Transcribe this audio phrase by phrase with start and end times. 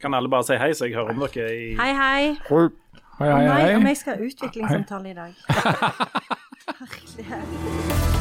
[0.00, 2.36] Kan alle bare si hei, så jeg hører om dere i Hei, hei.
[2.48, 5.32] Hei, hei, Nei, om jeg skal ha utviklingssamtale i dag.
[7.26, 8.16] Herlighet.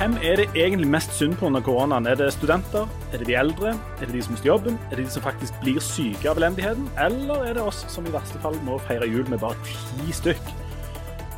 [0.00, 2.06] Hvem er det egentlig mest synd på under koronaen?
[2.06, 2.88] Er det studenter?
[3.12, 3.74] Er det de eldre?
[4.00, 4.78] Er det de som mister jobben?
[4.90, 6.86] Er det de som faktisk blir syke av elendigheten?
[6.98, 10.54] Eller er det oss som i verste fall må feire jul med bare ti stykk?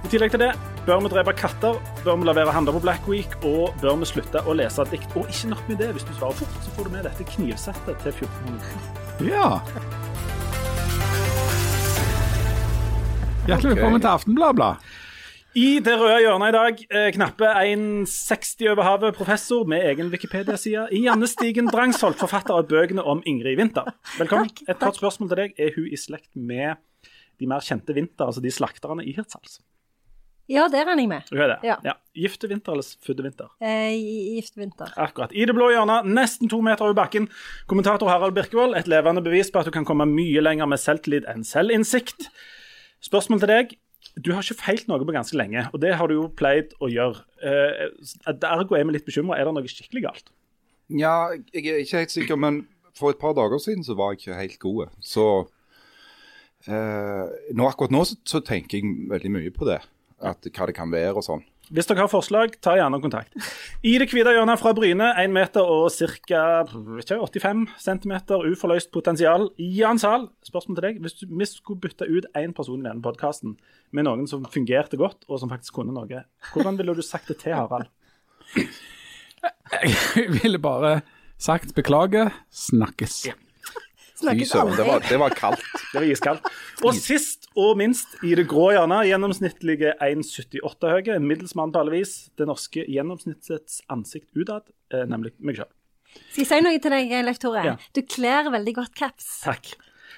[0.04, 0.52] I tillegg til det,
[0.87, 1.77] bør vi drepe katter?
[2.03, 3.37] Bør vi la være å handle på Black Week?
[3.46, 5.15] Og bør vi slutte å lese dikt?
[5.19, 8.03] Og ikke nok med det, hvis du svarer fort, så får du med dette knivsettet
[8.03, 9.30] til 1400.
[9.30, 9.47] Ja.
[13.47, 14.75] Hjertelig velkommen til Aftenbladet.
[15.59, 20.89] I det røde hjørnet i dag, eh, knappe 1,60 over havet, professor med egen Wikipedia-side.
[20.97, 23.92] I Janne Stigen Drangsholt, forfatter av bøkene om Ingrid Winther.
[24.19, 24.48] Velkommen.
[24.48, 25.53] Takk, Et kort spørsmål til deg.
[25.59, 26.80] Er hun i slekt med
[27.39, 29.61] de mer kjente Winther, altså de slakterne i Hirtshals?
[30.52, 31.29] Ja, det regner jeg med.
[31.33, 31.59] Hun er det?
[31.65, 31.95] Ja.
[32.12, 33.52] Gifte vinter eller fudde vinter?
[33.65, 33.95] Eh,
[34.37, 34.91] gift vinter.
[35.01, 35.33] Akkurat.
[35.33, 37.30] I det blå hjørnet, nesten to meter over bakken,
[37.70, 38.77] kommentator Harald Birkevold.
[38.77, 42.28] Et levende bevis på at du kan komme mye lenger med selvtillit enn selvinnsikt.
[43.03, 43.73] Spørsmål til deg.
[44.20, 46.91] Du har ikke feilt noe på ganske lenge, og det har du jo pleid å
[46.92, 47.23] gjøre.
[47.41, 47.89] Eh,
[48.45, 49.39] ergo er vi litt bekymra.
[49.41, 50.28] Er det noe skikkelig galt?
[50.92, 52.67] Ja, jeg er ikke helt sikker, men
[52.98, 54.92] for et par dager siden så var jeg ikke helt god.
[55.00, 55.27] Så
[56.69, 59.80] eh, nå, akkurat nå så, så tenker jeg veldig mye på det.
[60.23, 61.42] At, hva det kan være og sånn.
[61.73, 63.33] Hvis dere har forslag, ta gjerne kontakt.
[63.87, 66.42] I det hvite hjørnet fra Bryne, 1 meter og ca.
[66.69, 68.14] 85 cm
[68.51, 69.47] uforløst potensial.
[69.56, 70.98] Jan Zahl, spørsmål til deg.
[71.05, 73.56] Hvis du vi skulle bytte ut én person i denne podkasten
[73.91, 77.39] med noen som fungerte godt, og som faktisk kunne noe, hvordan ville du sagt det
[77.45, 77.89] til, Harald?
[79.83, 81.01] Jeg ville bare
[81.41, 83.25] sagt beklager, snakkes.
[84.23, 85.65] Fy søren, det, var- det var kaldt.
[85.92, 86.48] Det var iskaldt.
[86.87, 91.95] Og sist og minst i det grå hjørnet, gjennomsnittlige 1,78 høye, middels mann på alle
[91.98, 95.70] vis, det norske gjennomsnittets ansikt utad, eh, nemlig meg sjøl.
[96.33, 97.62] Skal jeg si noe til deg, Leif Tore?
[97.64, 97.77] Ja.
[97.97, 99.29] Du kler veldig godt caps.
[99.47, 99.70] Takk.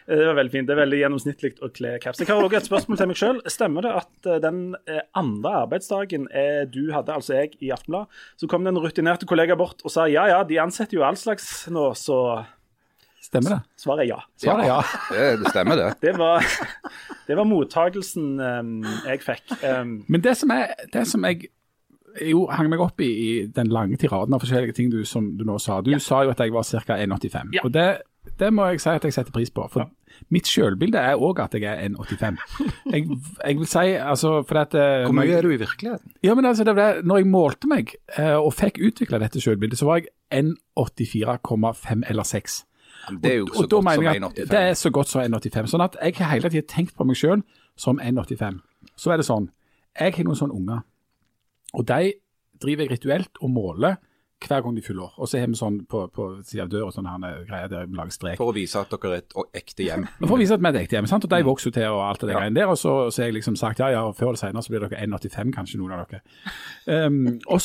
[0.08, 0.66] Eh, Det var veldig fint.
[0.68, 2.18] Det er veldig gjennomsnittlig å kle caps.
[2.20, 3.38] Jeg har også et spørsmål til meg sjøl.
[3.48, 4.58] Stemmer det at eh, den
[5.14, 6.26] andre arbeidsdagen
[6.72, 8.06] du hadde, altså jeg, i Aftenblad,
[8.40, 11.16] så kom det en rutinerte kollega bort og sa ja ja, de ansetter jo all
[11.16, 12.18] slags nå, så
[13.24, 13.60] Stemmer det?
[13.80, 14.20] svaret er ja.
[14.40, 14.78] Svaret er ja.
[15.08, 15.90] Det, det stemmer, det.
[16.04, 16.44] Det var,
[17.26, 18.72] det var mottagelsen um,
[19.08, 19.54] jeg fikk.
[19.64, 21.48] Um, Men det som, er, det som jeg
[22.22, 25.44] jo hang meg opp i, i den lange tiraden av forskjellige ting du, som du
[25.46, 25.80] nå sa.
[25.82, 26.98] Du sa jo at jeg var ca.
[27.00, 27.54] 1,85.
[27.56, 27.64] Ja.
[27.66, 27.86] Og det,
[28.38, 29.64] det må jeg si at jeg setter pris på.
[29.72, 29.88] For
[30.34, 32.38] mitt sjølbilde er òg at jeg er 1,85.
[32.92, 33.08] Jeg,
[33.40, 36.14] jeg vil si altså for at, eh, Hvor mye er du i virkeligheten?
[36.22, 39.42] Ja, men altså, det var det, når jeg målte meg eh, og fikk utvikla dette
[39.42, 40.12] sjølbildet, så var jeg
[40.44, 42.62] 1,84,5 eller 6.
[43.22, 44.50] Det er jo så og og godt som mener jeg at 1,85.
[44.50, 45.70] Det er så godt som 1,85.
[45.74, 47.42] Sånn at jeg har hele tiden tenkt på meg selv
[47.76, 48.58] som 1,85.
[48.96, 49.50] Så er det sånn,
[49.98, 50.82] jeg har noen sånne unger,
[51.74, 52.12] og de
[52.62, 53.96] driver jeg rituelt og måler
[54.44, 55.14] hver gang de fyller år.
[55.16, 57.08] Og så har vi sånn på, på siden av døra sånn
[57.48, 58.36] greier der vi lager strek.
[58.40, 60.06] For å vise at dere er et ekte hjem.
[60.20, 61.24] For å vise at vi er et ekte hjem, sant?
[61.24, 62.40] og de vokser jo til og alt det der Ja.
[62.42, 62.72] greiene der.
[62.72, 65.00] Og så, så har jeg liksom sagt ja, ja, før eller senere så blir dere
[65.06, 66.20] 1,85 kanskje, noen av dere.
[67.06, 67.60] Um, og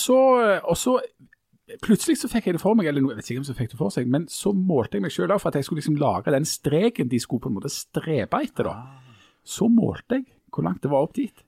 [0.79, 1.00] så
[1.84, 3.74] plutselig så fikk jeg det for meg, eller noe, jeg vet ikke hvem som fikk
[3.74, 6.34] det for seg, men så målte jeg meg selv for at jeg skulle liksom lage
[6.34, 8.69] den streken de skulle på en måte strebe etter.
[8.72, 8.75] da.
[9.46, 11.46] Så målte jeg hvor langt det var opp dit.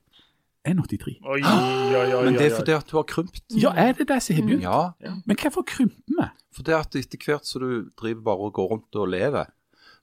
[0.62, 1.16] 1,83.
[1.26, 3.40] oi, oi, oi, Men det er fordi at du har krymt.
[3.58, 4.62] Ja, er det det som har begynt?
[4.62, 6.28] Ja, Men hvorfor krymper vi?
[6.52, 9.50] for det at etter hvert som du driver bare og går rundt og lever,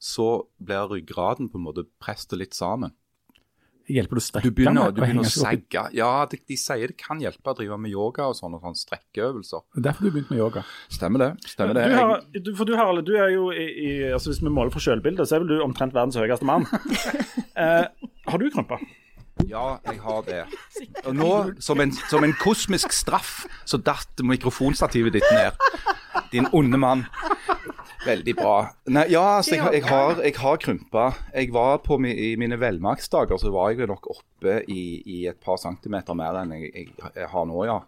[0.01, 2.95] så blir ryggraden på en måte presset litt sammen.
[3.89, 5.83] Hjelper det å strekke Du begynner, du begynner å segge.
[5.97, 9.65] Ja, de, de sier det kan hjelpe å drive med yoga og sånne, sånne strekkeøvelser.
[9.81, 10.65] Derfor du begynt med yoga.
[10.93, 11.31] Stemmer det.
[11.49, 11.87] stemmer det.
[11.89, 14.75] Du har, du, for du, Harald, du er jo i, i altså Hvis vi måler
[14.75, 16.69] for sjølbildet, så er vel du omtrent verdens høyeste mann.
[17.59, 17.87] Eh,
[18.31, 18.77] har du krympa?
[19.51, 20.45] Ja, jeg har det.
[21.09, 25.59] Og nå, som en, som en kosmisk straff, så datt mikrofonstativet ditt ned.
[26.31, 27.03] Din onde mann.
[28.09, 28.55] Veldig bra.
[28.89, 31.05] Nei, ja, altså, jeg, har- jeg, har, jeg har krympa.
[31.35, 35.61] Jeg var på I mine velmaktsdager så var jeg nok oppe i, i et par
[35.61, 37.79] centimeter mer enn jeg, jeg, jeg har nå, ja.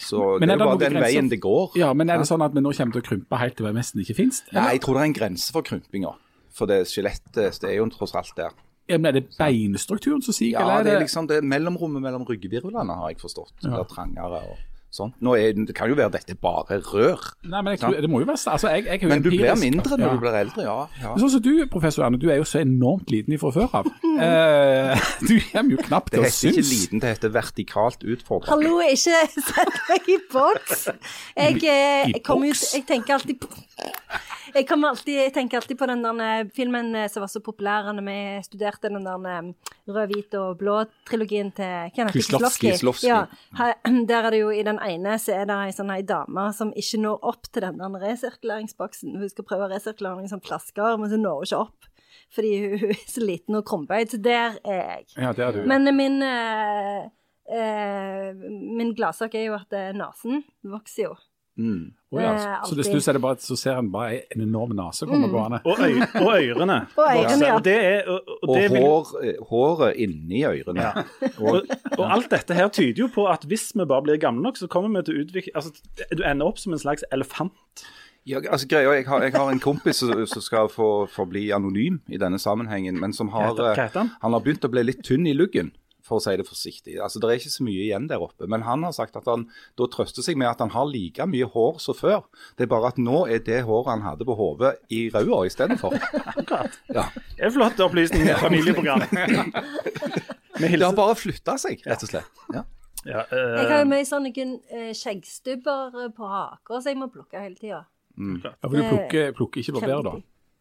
[0.00, 1.74] Så Men det er er det jo bare den grenser- veien det går.
[1.76, 3.74] Ja, men er det sånn at vi nå kommer til å krympe helt til det
[3.76, 4.38] nesten ikke finnes?
[4.56, 6.14] Nei, jeg tror det er en grense for krympinga.
[6.56, 8.54] For det skjelettet det er jo tross alt der.
[8.88, 12.02] Ja, men er det beinstrukturen som siger, Ja, eller det det er liksom det mellomrommet
[12.02, 13.52] mellom ryggvirvlene, har jeg forstått.
[13.62, 13.76] Ja.
[13.76, 14.56] Det er trangere og
[14.94, 15.12] sånn.
[15.22, 17.22] Nå er, det kan jo være dette bare rør.
[17.46, 19.96] Nei, men jeg tror, det må jo være altså, jeg, jeg Men du blir mindre
[19.96, 20.12] når Ja.
[20.14, 20.76] du blir eldre, ja.
[21.02, 21.12] ja.
[21.20, 23.90] Sånn som du, professor Erne, du er jo så enormt liten fra før av.
[24.20, 26.40] Eh, du kommer jo knapt til å synes.
[26.42, 28.50] Det heter ikke liten, det heter vertikalt utfordrende.
[28.52, 30.82] Hallo, ikke sett meg i boks.
[31.38, 33.48] Jeg, eh, jeg, kommer jo, jeg tenker alltid på
[34.50, 37.86] jeg, alltid, jeg tenker alltid på den der eh, filmen eh, som var så populær
[37.86, 39.52] da vi studerte den der
[39.88, 42.18] rød, hvit og blå-trilogien til Kenneth.
[42.18, 43.06] Kieslowski.
[43.06, 43.24] Ja,
[44.10, 46.46] der er det jo i den den ene så er det ei sånn ei dame
[46.56, 49.16] som ikke når opp til den der resirkuleringsboksen.
[49.20, 51.88] Hun skal prøve å resirkulere noen sånne flasker, men så når hun ikke opp.
[52.34, 54.12] Fordi hun er så liten og krumbøyd.
[54.12, 55.08] Så der er jeg.
[55.16, 55.64] Ja, det er du.
[55.68, 57.08] Men min eh,
[57.50, 58.30] eh,
[58.80, 61.14] Min gladsak er jo at eh, nesen vokser jo.
[61.60, 61.90] Mm.
[62.10, 64.42] Oh, ja, eh, så hvis du ser er det bare, så ser en bare en
[64.42, 65.60] enorm nese komme gående.
[65.68, 66.78] Og, øy, og ørene.
[66.98, 67.58] Og ørene, ja.
[67.62, 70.88] Det er, og, det vil, hår, eh, håret inni ørene.
[71.44, 74.58] og, og alt dette her tyder jo på at hvis vi bare blir gamle nok,
[74.58, 75.70] så kommer vi til å utvikle altså,
[76.10, 77.84] Du ender opp som en slags elefant.
[78.28, 82.02] Ja, altså greia, jeg, har, jeg har en kompis som som skal få forbli anonym
[82.08, 84.10] i denne sammenhengen, men som har, han?
[84.20, 85.70] han har begynt å bli litt tynn i luggen,
[86.10, 86.98] for å si det forsiktig.
[87.00, 88.48] Altså, Det er ikke så mye igjen der oppe.
[88.50, 89.46] Men han har sagt at han
[89.78, 92.26] da trøster seg med at han har like mye hår som før.
[92.58, 95.96] Det er bare at nå er det håret han hadde på hodet, i ræva istedenfor.
[96.34, 96.76] Akkurat.
[96.90, 97.06] Ja.
[97.36, 99.06] Det er flott opplysning i et familieprogram.
[100.60, 102.40] Det har bare flytta seg, rett og slett.
[102.52, 102.64] Ja.
[103.06, 107.08] ja, Jeg har eh, jo mye sånne eh, skjeggstubber eh, på haka, så jeg må
[107.12, 107.86] plukke hele tida.
[108.20, 110.14] Ja, for du plukker, plukker ikke barber, da.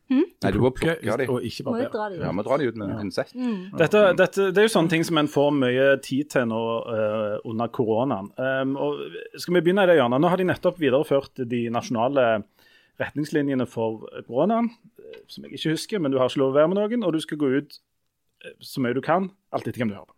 [0.10, 1.26] Nei, du må plukke de.
[1.30, 3.34] og ikke Må dra de Ja, må dra de ut med en pinsett.
[3.78, 7.36] dette, dette, det er jo sånne ting som en får mye tid til nå uh,
[7.46, 8.32] under koronaen.
[8.40, 9.04] Um, og
[9.38, 10.24] skal vi begynne i det hjørnet?
[10.24, 12.26] Nå har de nettopp videreført de nasjonale
[13.00, 16.72] retningslinjene for koronaen, eh, som jeg ikke husker, men du har ikke lov å være
[16.72, 17.78] med noen, og du skal gå ut
[18.44, 20.16] eh, så mye du kan, alt etter hvem du hører på.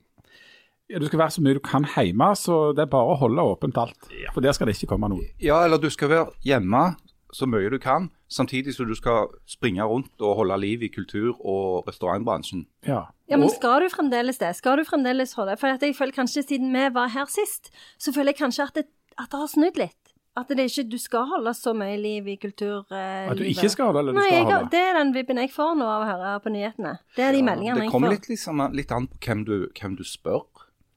[0.92, 3.78] Du skal være så mye du kan hjemme, så det er bare å holde åpent
[3.80, 4.10] alt.
[4.34, 5.24] For der skal det ikke komme noen.
[5.40, 6.82] Ja, eller du skal være hjemme
[7.32, 11.40] så mye du kan, samtidig som du skal springe rundt og holde liv i kultur-
[11.40, 12.66] og restaurantbransjen.
[12.88, 13.06] Ja.
[13.32, 14.50] Ja, men skal du fremdeles det?
[14.58, 18.12] Skal du fremdeles holde For at jeg føler kanskje siden vi var her sist, så
[18.12, 18.86] føler jeg kanskje at det,
[19.18, 19.98] at det har snudd litt.
[20.38, 23.32] At det ikke, du skal holde så mye liv i kulturlivet.
[23.32, 24.70] At du ikke skal holde, eller du Nei, skal jeg, holde.
[24.72, 26.94] det er den vibben jeg får nå av å høre på nyhetene.
[27.18, 28.16] Det er de meldingene Det jeg kommer får.
[28.16, 30.46] litt, liksom, litt an på hvem du, hvem du spør.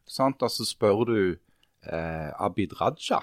[0.06, 0.42] Sant?
[0.42, 1.16] Altså Spør du
[1.90, 3.22] eh, Abid Raja,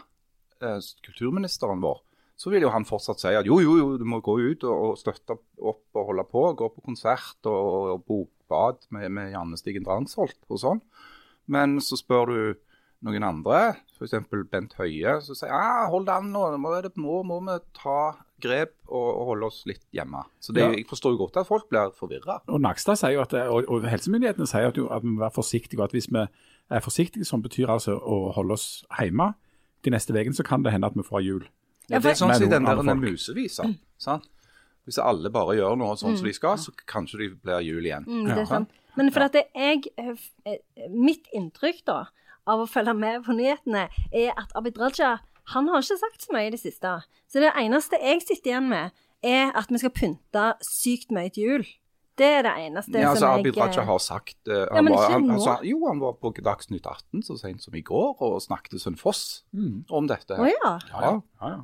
[0.62, 2.02] eh, kulturministeren vår,
[2.40, 4.92] så vil jo han fortsatt si at jo, jo, jo, du må gå ut og,
[4.92, 6.46] og støtte opp og holde på.
[6.58, 10.82] Gå på konsert og, og bokbad med, med Janne Stigen Drangsholt og sånn.
[11.52, 12.42] Men så spør du
[13.02, 13.60] noen andre,
[13.98, 14.14] f.eks.
[14.52, 17.96] Bent Høie, så sier ah, hold an nå, må, må, må vi ta
[18.42, 20.22] grep og, og holde oss litt hjemme.
[20.42, 20.70] Så det, Ja.
[20.74, 22.40] jeg forstår jo godt at folk blir forvirra.
[22.50, 25.80] Og Nakstad sier jo at, og, og helsemyndighetene sier at, at vi må være forsiktige,
[25.82, 28.68] og at hvis vi er forsiktige, som betyr altså å holde oss
[29.00, 29.32] hjemme
[29.86, 31.46] de neste ukene, så kan det hende at vi får jul.
[31.92, 33.68] Ja, det er sånn som i den der musevisa.
[33.98, 34.30] sant?
[34.86, 38.08] Hvis alle bare gjør noe sånn som de skal, så kanskje de blir jul igjen.
[38.08, 38.72] Mm, det er sant.
[38.98, 40.58] Men for at det jeg, eh,
[40.90, 42.00] mitt inntrykk da,
[42.48, 45.20] av å følge med på nyhetene, er at Abid Raja
[45.54, 47.04] han har ikke sagt så mye i det siste.
[47.30, 48.92] Så det eneste jeg sitter igjen med,
[49.24, 51.66] er at vi skal pynte sykt mye til jul.
[52.18, 55.12] Det er det eneste Ja, altså som Abid jeg Raja har sagt Ja, han var,
[55.12, 58.76] han, altså, Jo, han var på Dagsnytt 18 så sent som i går og snakket
[58.76, 59.44] til Sønn Foss
[59.90, 60.36] om dette.
[60.36, 60.52] Å her.
[60.52, 60.74] ja.
[60.92, 61.14] Ja.
[61.42, 61.62] Ja, ja.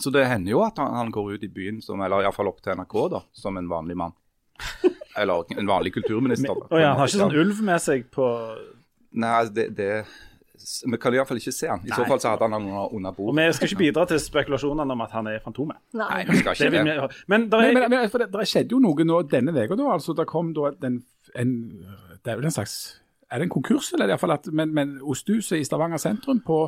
[0.00, 2.62] Så det hender jo at han, han går ut i byen, som, eller iallfall opp
[2.64, 4.14] til NRK, da, som en vanlig mann.
[5.16, 6.54] Eller en vanlig kulturminister.
[6.54, 8.24] Men, Og ja, han har ikke sånn ulv med seg på
[9.14, 9.88] Nei, det, det
[10.82, 11.84] Vi kan iallfall ikke se han.
[11.86, 13.34] I så fall så hadde han noe under, bordet.
[13.34, 15.78] Og vi skal ikke bidra til spekulasjonene om at han er Fantomet.
[15.94, 16.08] Nei.
[16.08, 17.08] Nei, vi skal ikke det.
[17.30, 20.16] men der er, men, men for det, skjedde jo noe nå denne uka, da, altså.
[20.18, 21.02] Det kom da den,
[21.34, 21.54] en
[22.24, 22.76] Det er vel en slags
[23.30, 24.08] Er det en konkurs, eller?
[24.08, 26.58] i hvert fall at, men, men Osthuset i Stavanger sentrum på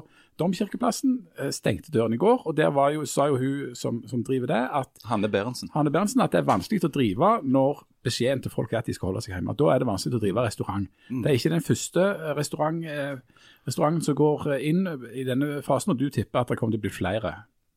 [0.40, 2.44] Domkirkeplassen eh, stengte døren i går.
[2.46, 5.70] Og der var jo, sa jo hun som, som driver det, at Hanne Berentsen.
[5.74, 8.94] Hanne Berntsen, at det er vanskelig å drive når beskjeden til folk er at de
[8.94, 9.56] skal holde seg hjemme.
[9.58, 10.86] Da er det vanskelig å drive restaurant.
[11.10, 15.60] Det er ikke den første eh, restaurant, eh, restauranten som går eh, inn i denne
[15.66, 17.34] fasen, og du tipper at det kommer til å bli flere.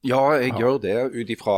[0.08, 1.53] Ja, jeg gjør det ut ifra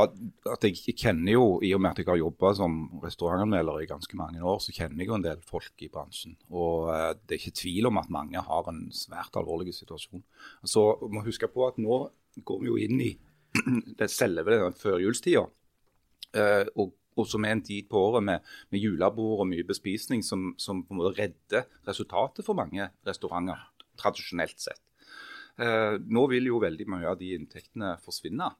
[0.49, 4.17] at jeg kjenner jo, i og med at jeg har jobba som restaurantanmelder i ganske
[4.17, 6.33] mange år, så kjenner jeg jo en del folk i bransjen.
[6.49, 10.23] Og eh, det er ikke tvil om at mange har en svært alvorlig situasjon.
[10.65, 12.01] Så må huske på at nå
[12.41, 13.11] går vi jo inn i
[14.01, 15.45] det selve førjulstida.
[16.33, 20.25] Eh, og, og som er en tid på året med, med julebord og mye bespisning
[20.25, 23.67] som, som på en måte redder resultatet for mange restauranter,
[24.01, 24.81] tradisjonelt sett.
[25.59, 28.51] Eh, nå vil jo veldig mye av de inntektene forsvinne.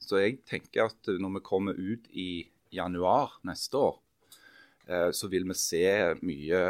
[0.00, 3.98] Så jeg tenker at når vi kommer ut i januar neste år,
[4.88, 5.84] eh, så vil vi se
[6.24, 6.62] mye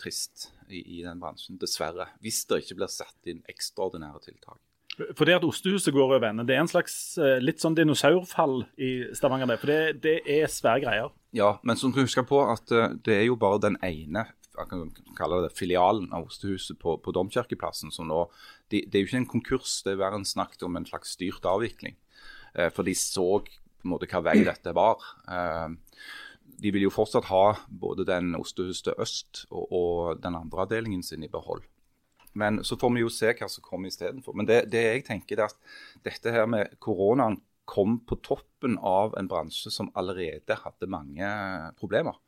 [0.00, 2.10] trist i, i den bransjen, dessverre.
[2.24, 4.60] Hvis det ikke blir satt inn ekstraordinære tiltak.
[5.18, 6.44] For det at Ostehuset går over ende.
[6.46, 9.56] Det er en slags eh, litt sånn dinosaurfall i Stavanger.
[9.58, 11.10] For det, det er svære greier.
[11.34, 12.70] Ja, men som du husker på at
[13.02, 17.14] det er jo bare den ene jeg kan kalle det filialen av Ostehuset på, på
[17.14, 17.92] Domkirkeplassen.
[17.94, 18.24] som nå,
[18.70, 21.16] de, Det er jo ikke en konkurs, det er verre en snakket om en slags
[21.16, 21.96] styrt avvikling.
[22.54, 25.02] Eh, for de så på en måte hva vei dette var.
[25.28, 25.68] Eh,
[26.64, 31.26] de vil jo fortsatt ha både den Ostehuset øst og, og den andre avdelingen sin
[31.26, 31.64] i behold.
[32.34, 34.34] Men så får vi jo se hva som kommer istedenfor.
[34.34, 35.58] Men det, det jeg tenker er at
[36.06, 41.28] dette her med koronaen kom på toppen av en bransje som allerede hadde mange
[41.78, 42.18] problemer.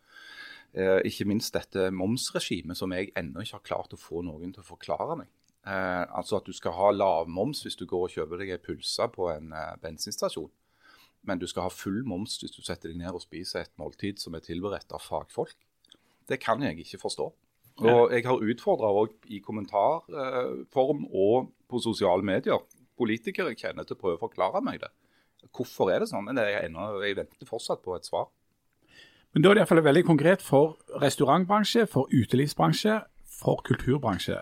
[0.76, 4.61] Eh, ikke minst dette momsregimet som jeg ennå ikke har klart å få noen til
[4.61, 5.30] å forklare meg.
[5.64, 9.09] Eh, altså at du skal ha lavmoms hvis du går og kjøper deg en pølse
[9.14, 10.52] på en eh, bensinstasjon.
[11.26, 14.21] Men du skal ha full moms hvis du setter deg ned og spiser et måltid
[14.23, 15.56] som er tilberedt av fagfolk.
[16.28, 17.30] Det kan jeg ikke forstå.
[17.76, 22.62] Og jeg har utfordra òg i kommentarform og på sosiale medier
[22.97, 24.92] politikere jeg kjenner til å prøve å forklare meg det.
[25.52, 26.25] Hvorfor er det sånn?
[26.26, 28.30] Men jeg, ennå, jeg venter fortsatt på et svar.
[29.37, 32.95] Men da er det iallfall veldig konkret for restaurantbransje, for utelivsbransje,
[33.37, 34.38] for kulturbransje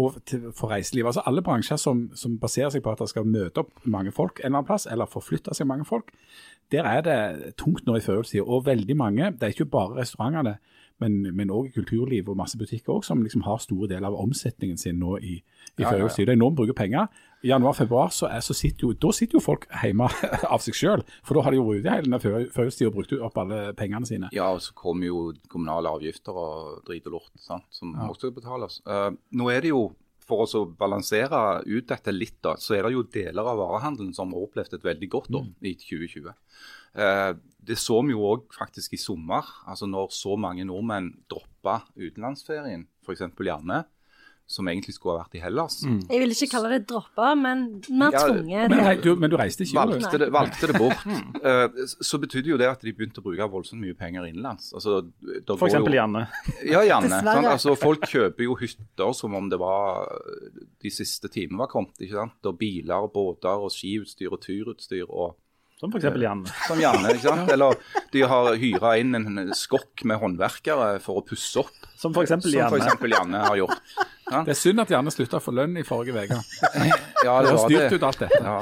[0.00, 0.14] og
[0.56, 1.10] for reiseliv.
[1.10, 4.40] Altså alle bransjer som, som, baserer seg på at det skal møte opp mange folk
[4.40, 6.08] en eller annen plass, eller forflytte seg mange folk,
[6.72, 7.18] der er det
[7.60, 8.46] tungt nå i førjulstida.
[8.48, 10.56] Og veldig mange, det er ikke bare restaurantene,
[11.00, 15.00] men òg kulturliv og masse butikker også, som liksom har store deler av omsetningen sin
[15.00, 16.34] nå i, i ja, ja, Ja, ja.
[16.38, 17.08] Noen bruker penger.
[17.42, 20.06] I januar-februar så, så, sitter jo, da sitter jo folk hjemme
[20.54, 22.20] av seg selv, for da har de jo vært ute hele
[22.54, 24.30] førjulstida og brukt opp alle pengene sine.
[24.34, 28.36] Ja, og så kommer jo kommunale avgifter og drit og lort sant, som også skal
[28.36, 28.78] betales.
[28.86, 29.88] Uh, nå er det jo
[30.22, 34.32] for å balansere ut dette litt, da, så er det jo deler av varehandelen som
[34.32, 35.56] har opplevd et veldig godt år mm.
[35.66, 36.36] i 2020.
[36.92, 37.32] Eh,
[37.62, 42.88] det så vi jo òg faktisk i sommer, altså når så mange nordmenn droppa utenlandsferien,
[43.06, 43.22] f.eks.
[43.38, 43.84] Janne,
[44.52, 45.78] som egentlig skulle ha vært i Hellas.
[45.86, 46.00] Mm.
[46.10, 48.72] Jeg vil ikke kalle det droppa, men mer ja, tvunget.
[48.72, 49.78] Men, du, men, du, reiste ikke?
[49.78, 51.06] Valgte det, valgte det bort.
[51.46, 54.72] uh, så betydde jo det at de begynte å bruke voldsomt mye penger innenlands.
[54.76, 55.78] Altså, F.eks.
[55.94, 56.26] Janne.
[56.66, 57.22] Ja, Janne.
[57.22, 60.10] Sånn, altså, folk kjøper jo hytter som om det var
[60.82, 61.94] de siste timene var kommet.
[62.02, 62.50] ikke sant?
[62.50, 65.06] Og biler, og båter, og skiutstyr og turutstyr.
[65.06, 65.38] og
[65.82, 66.04] som f.eks.
[66.22, 66.50] Janne.
[66.68, 67.48] Som Janne, ikke sant?
[67.50, 67.74] Eller
[68.14, 71.88] de har hyra inn en skokk med håndverkere for å pusse opp.
[71.98, 72.36] Som f.eks.
[72.46, 72.82] Janne.
[73.00, 73.80] For Janne har gjort.
[74.30, 74.44] Ja?
[74.46, 76.38] Det er synd at Janne slutta å få lønn i forrige uke.
[77.26, 78.38] ja, det har styrt ut alt dette.
[78.38, 78.54] Ja.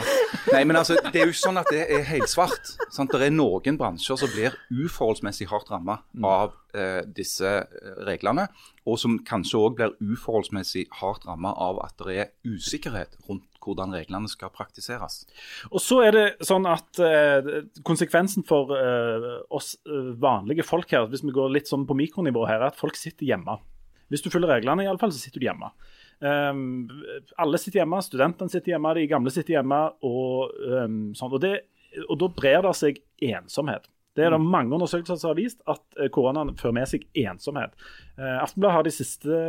[0.55, 2.73] Nei, men altså, Det er jo ikke sånn at det er helsvart.
[2.89, 3.12] Sant?
[3.12, 6.27] Det er noen bransjer som blir uforholdsmessig hardt rammet mm.
[6.27, 8.49] av eh, disse eh, reglene,
[8.89, 13.95] og som kanskje òg blir uforholdsmessig hardt rammet av at det er usikkerhet rundt hvordan
[13.95, 15.25] reglene skal praktiseres.
[15.71, 17.50] Og så er det sånn at eh,
[17.87, 22.47] Konsekvensen for eh, oss eh, vanlige folk her, hvis vi går litt sånn på mikronivå
[22.49, 23.59] her, er at folk sitter hjemme.
[24.11, 25.71] Hvis du følger reglene, i alle fall, så sitter du hjemme.
[26.21, 26.90] Um,
[27.40, 29.79] alle sitter hjemme, studentene sitter hjemme, de gamle sitter hjemme.
[30.07, 31.31] Og, um, sånn.
[31.31, 31.55] og, det,
[32.09, 32.99] og da brer det seg
[33.31, 33.87] ensomhet.
[34.19, 34.49] Det er det mm.
[34.50, 37.79] mange undersøkelser som har vist at koronaen fører med seg ensomhet.
[38.19, 39.40] Uh, Aftenbladet har de siste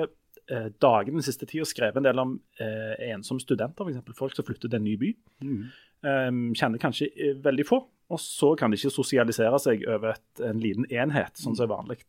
[0.52, 4.18] eh, dagene den siste tida skrevet en del om eh, ensomme studenter, f.eks.
[4.18, 5.12] folk som flytter til en ny by.
[5.46, 5.64] Mm.
[6.02, 7.82] Um, kjenner kanskje eh, veldig få,
[8.12, 11.74] og så kan de ikke sosialisere seg over et, en liten enhet, sånn som er
[11.74, 12.02] vanlig.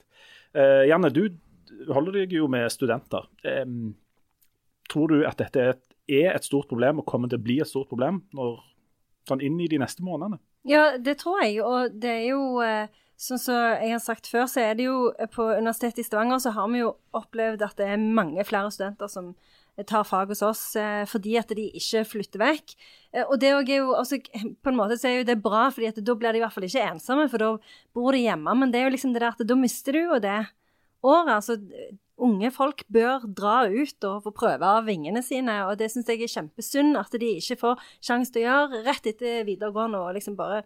[0.56, 1.26] Uh, Janne, du
[1.92, 3.28] holder deg jo med studenter.
[3.46, 3.94] Um,
[4.92, 7.60] tror du at dette er et, er et, stort problem og kommer til å bli
[7.62, 8.58] et stort problem når,
[9.28, 10.40] sånn inn i de neste månedene?
[10.68, 11.62] Ja, det tror jeg.
[11.64, 15.12] Og det er jo uh Sånn som jeg har sagt før, så er det jo
[15.30, 19.10] på Universitetet i Stavanger så har vi jo opplevd at det er mange flere studenter
[19.10, 19.30] som
[19.86, 22.74] tar fag hos oss eh, fordi at de ikke flytter vekk.
[23.14, 24.18] Eh, og det er jo også,
[24.62, 26.56] på en måte så er jo det bra, fordi at da blir de i hvert
[26.56, 27.52] fall ikke ensomme, for da
[27.96, 28.56] bor de hjemme.
[28.58, 30.40] Men det er jo liksom det der at da mister du jo det
[31.06, 31.32] året.
[31.38, 31.56] Altså,
[32.22, 36.26] unge folk bør dra ut og få prøve av vingene sine, og det syns jeg
[36.26, 40.36] er kjempesynd at de ikke får sjanse til å gjøre rett etter videregående og liksom
[40.38, 40.62] bare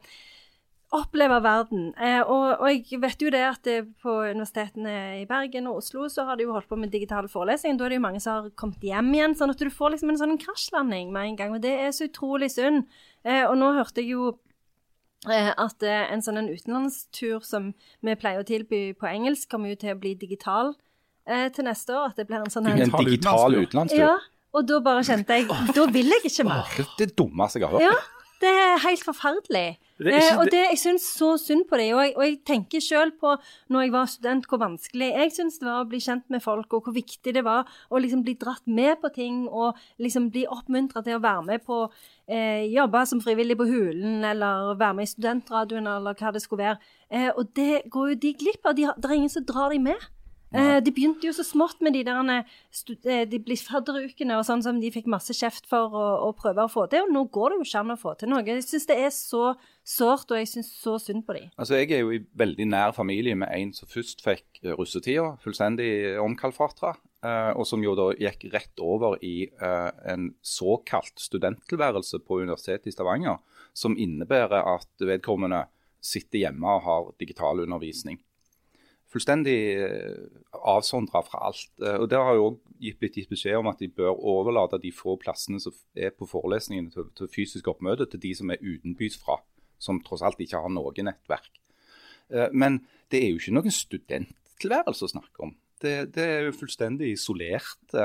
[0.95, 1.89] oppleve verden.
[1.99, 6.07] Eh, og, og, jeg vet jo det at det på universitetene i Bergen og Oslo
[6.13, 7.79] så har de jo holdt på med digitale forelesninger.
[7.79, 10.15] Da er det jo mange som har kommet hjem igjen, sånn at du får liksom
[10.15, 11.57] en sånn krasjlanding med en gang.
[11.57, 12.87] Og det er så utrolig synd.
[13.27, 14.31] Eh, og nå hørte jeg jo
[15.27, 17.73] eh, at eh, en sånn en utenlandstur som
[18.07, 20.77] vi pleier å tilby på engelsk, kommer jo til å bli digital
[21.27, 22.15] eh, til neste år.
[22.15, 24.07] At det blir en sånn en, en digital utenlandstur?
[24.07, 24.17] Ja.
[24.57, 26.71] Og da bare kjente jeg Da vil jeg ikke mer.
[26.79, 27.91] Det er det dummeste jeg har hørt.
[27.91, 28.16] Ja.
[28.41, 29.79] Det er helt forferdelig.
[29.97, 31.95] Det ikke, eh, og det, jeg syns så synd på dem.
[31.97, 33.33] Og, og, jeg tenker sjøl på,
[33.73, 36.77] når jeg var student, hvor vanskelig jeg syns det var å bli kjent med folk,
[36.77, 40.45] og hvor viktig det var å liksom bli dratt med på ting, og liksom bli
[40.53, 41.81] oppmuntra til å være med på
[42.29, 46.67] eh, jobbe som frivillig på Hulen, eller være med i studentradioen, eller hva det skulle
[46.67, 46.93] være.
[47.09, 48.77] Eh, og det går jo de glipp av.
[48.77, 50.11] De, det er ingen som drar dem med.
[50.55, 54.63] Eh, de begynte jo så smått med de der eh, de blir fadderukene og sånn
[54.63, 57.09] som de fikk masse kjeft for å, å, prøve å få til.
[57.09, 58.45] Og nå går det jo ikke an å få til noe.
[58.47, 61.51] Jeg syns det er så sårt, og jeg syns så synd på dem.
[61.59, 65.35] Altså, jeg er jo i veldig nær familie med en som først fikk eh, russetida
[65.43, 65.91] fullstendig
[66.23, 66.95] omkalfatra.
[67.27, 72.93] Eh, og som jo da gikk rett over i eh, en såkalt studenttilværelse på Universitetet
[72.93, 73.43] i Stavanger.
[73.77, 75.67] Som innebærer at vedkommende
[76.07, 78.21] sitter hjemme og har digital undervisning
[79.17, 80.45] fullstendig uh,
[80.77, 81.69] avsondra fra alt.
[81.83, 84.93] Uh, og Der har jo også blitt gitt beskjed om at de bør overlate de
[84.95, 89.19] få plassene som er på forelesningene til, til fysisk oppmøte, til de som er utenbys
[89.23, 89.41] fra,
[89.83, 91.53] som tross alt ikke har noe nettverk.
[92.33, 92.83] Uh, men
[93.13, 95.57] det er jo ikke noen studenttilværelse å snakke om.
[95.83, 97.97] Det, det er jo fullstendig isolert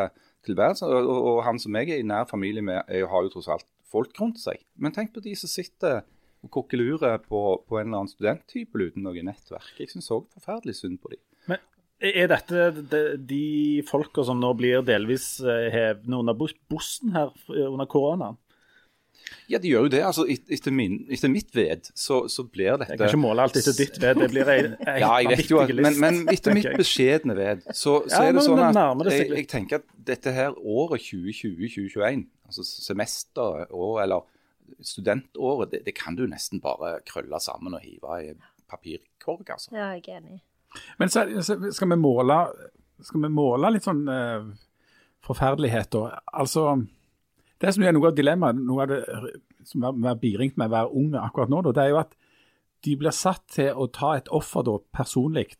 [0.45, 0.87] tilværelse.
[0.87, 3.49] Og, og, og, han som jeg er i nær familie med, jeg har jo tross
[3.51, 4.59] alt folk rundt seg.
[4.75, 6.01] Men tenk på de som sitter
[6.41, 9.73] og kokkelurer på, på en eller annen studenthybel uten noe nettverk.
[9.79, 11.21] Jeg syns òg forferdelig synd på dem.
[11.51, 11.61] Men
[12.01, 13.45] er dette de, de
[13.85, 18.39] folka som nå blir delvis hevende under bussen her under koronaen?
[19.49, 20.01] Ja, de gjør jo det.
[20.05, 23.57] altså Etter, min, etter mitt ved så, så, blir dette Jeg kan ikke måle alt
[23.59, 24.19] etter ditt ved.
[24.21, 27.65] Det blir ei, ei ja, jeg vet jo, at, men, men, etter mitt beskjedne ved,
[27.69, 32.25] så, så ja, er det sånn at jeg, jeg, tenker at dette her året 2020-2021,
[32.49, 34.25] altså semester og, eller
[34.79, 38.31] studentåret, det, det, kan du nesten bare krølle sammen og hive i
[38.71, 39.49] papirkorg.
[39.49, 39.73] altså.
[39.75, 40.41] Ja, jeg er enig.
[40.99, 41.25] Men så,
[41.75, 42.37] skal vi måle,
[43.03, 44.51] skal vi måle litt sånn uh,
[45.25, 46.21] forferdelighet, da?
[46.31, 46.77] Altså,
[47.61, 49.01] det som er noe av dilemmaet, noe av det
[49.67, 52.15] som er biringt med å være ung akkurat nå, da, det er jo at
[52.81, 55.51] de blir satt til å ta et offer da, personlig,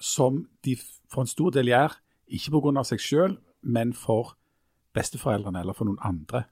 [0.00, 0.76] som de
[1.10, 1.96] for en stor del gjør,
[2.30, 2.84] ikke pga.
[2.86, 4.36] seg selv, men for
[4.94, 6.44] besteforeldrene eller for noen andre.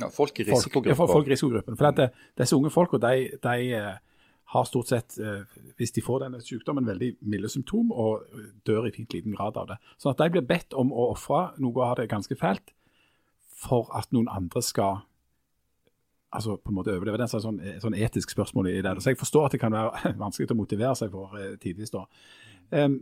[0.00, 0.96] Ja, folk i risikogruppen.
[0.98, 1.78] For, folk i risikogruppen.
[1.78, 4.14] For dette, disse unge folka de, de, eh,
[4.54, 5.44] har stort sett, eh,
[5.78, 8.26] hvis de får denne sykdommen, veldig milde symptom og
[8.66, 9.78] dør i fint liten grad av det.
[9.98, 12.74] Sånn at de blir bedt om å ofre noe av det ganske fælt
[13.64, 15.04] for at noen andre skal
[16.34, 17.18] altså på en måte overleve.
[17.18, 18.96] Det er et sånn, sånn, etisk spørsmål i det.
[19.00, 21.94] Så jeg forstår at det kan være vanskelig å motivere seg for eh, tidvis.
[21.94, 22.04] da.
[22.74, 22.98] Um,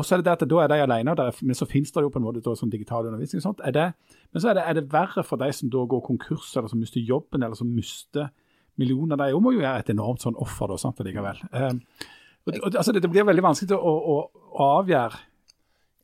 [0.00, 1.14] og så er det det at da er de alene,
[1.44, 3.42] men så finnes det jo på en måte da, sånn digital undervisning.
[3.42, 3.64] og sånt.
[3.68, 3.88] Er det,
[4.32, 6.80] men så er det, er det, verre for de som da går konkurs, eller som
[6.80, 8.30] mister jobben, eller som mister
[8.80, 9.20] millioner.
[9.20, 11.42] De må jo gjøre et enormt sånn offer da, sant, likevel.
[11.52, 11.82] Um,
[12.46, 14.16] og, og, altså, det, det, blir veldig vanskelig å, å,
[14.56, 15.26] å avgjøre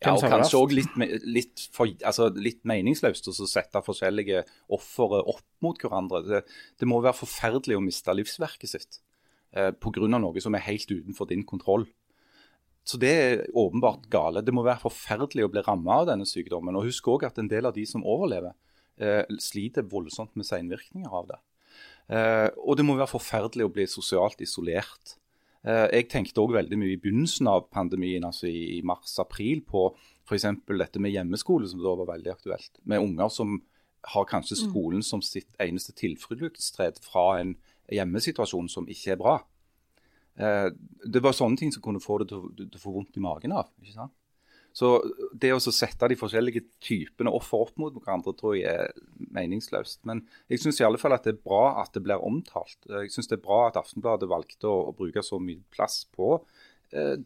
[0.04, 1.62] ja, og kanskje òg litt, litt,
[2.04, 4.42] altså litt, meningsløst å sette forskjellige
[4.76, 6.20] ofre opp mot hverandre.
[6.26, 6.42] Det,
[6.76, 9.00] det, må være forferdelig å miste livsverket sitt
[9.56, 10.04] eh, pga.
[10.12, 11.88] noe som er helt utenfor din kontroll.
[12.86, 14.44] Så det er åpenbart gale.
[14.46, 16.76] Det må være forferdelig å bli rammet av denne sykdommen.
[16.78, 18.54] Og Husk òg at en del av de som overlever,
[19.02, 21.38] eh, sliter voldsomt med senvirkninger av det.
[22.08, 25.16] Eh, og det må være forferdelig å bli sosialt isolert.
[25.66, 29.88] Eh, jeg tenkte òg veldig mye i begynnelsen av pandemien, altså i, i mars-april, på
[30.28, 30.46] f.eks.
[30.70, 32.70] dette med hjemmeskole, som da var veldig aktuelt.
[32.84, 33.58] Med unger som
[34.14, 34.70] har kanskje mm.
[34.70, 37.56] skolen som sitt eneste tilfluktssted fra en
[37.90, 39.36] hjemmesituasjon som ikke er bra.
[40.36, 40.68] Eh,
[41.06, 43.70] det var sånne ting som kunne få det til, å få vondt i magen av.
[43.82, 44.14] ikke sant?
[44.76, 44.90] Så
[45.32, 48.90] det å sette de forskjellige typene offer opp mot hverandre tror jeg er
[49.32, 50.02] meningsløst.
[50.04, 50.20] Men
[50.52, 52.76] jeg syns at det er bra at det blir omtalt.
[52.84, 56.36] Jeg syns det er bra at Aftenbladet valgte å, å bruke så mye plass på
[56.36, 56.65] Eh,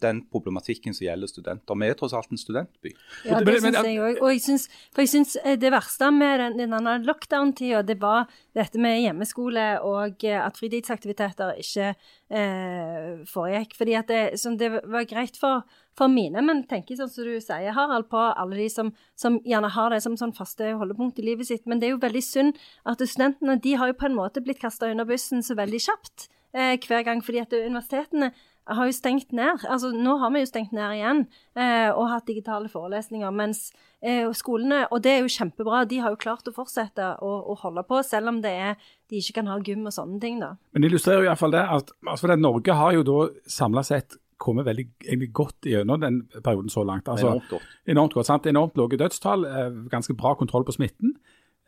[0.01, 1.77] den problematikken som gjelder studenter.
[1.81, 2.94] Vi er tross alt en studentby.
[3.29, 4.20] Ja, det syns jeg òg.
[4.23, 8.31] Og jeg syns, for jeg syns eh, det verste med den, denne lockdown-tida, det var
[8.57, 13.77] dette med hjemmeskole og eh, at fritidsaktiviteter ikke eh, foregikk.
[13.79, 14.25] Fordi at det,
[14.61, 15.64] det var greit for,
[15.99, 19.73] for, mine, men tenker sånn som du sier, Harald, på alle de som, som gjerne
[19.77, 21.66] har det som sånn faste holdepunkt i livet sitt.
[21.70, 24.62] Men det er jo veldig synd at studentene de har jo på en måte blitt
[24.62, 27.25] kasta under bussen så veldig kjapt eh, hver gang.
[27.25, 28.33] fordi at universitetene
[28.68, 29.64] har jo stengt ned.
[29.68, 31.23] Altså, nå har vi jo stengt ned igjen
[31.59, 33.33] eh, og hatt digitale forelesninger.
[33.35, 33.70] Mens
[34.03, 37.59] eh, skolene, og det er jo kjempebra, de har jo klart å fortsette å, å
[37.62, 40.40] holde på, selv om det er, de ikke kan ha gym og sånne ting.
[40.42, 40.55] da.
[40.73, 43.20] Men det illustrerer jo iallfall det at altså det, Norge har jo da
[43.51, 47.11] samla sett kommet veldig egentlig godt gjennom den perioden så langt.
[47.12, 47.75] Altså, enormt godt.
[47.92, 48.49] Enormt godt, sant?
[48.49, 51.18] Enormt lave dødstall, eh, ganske bra kontroll på smitten.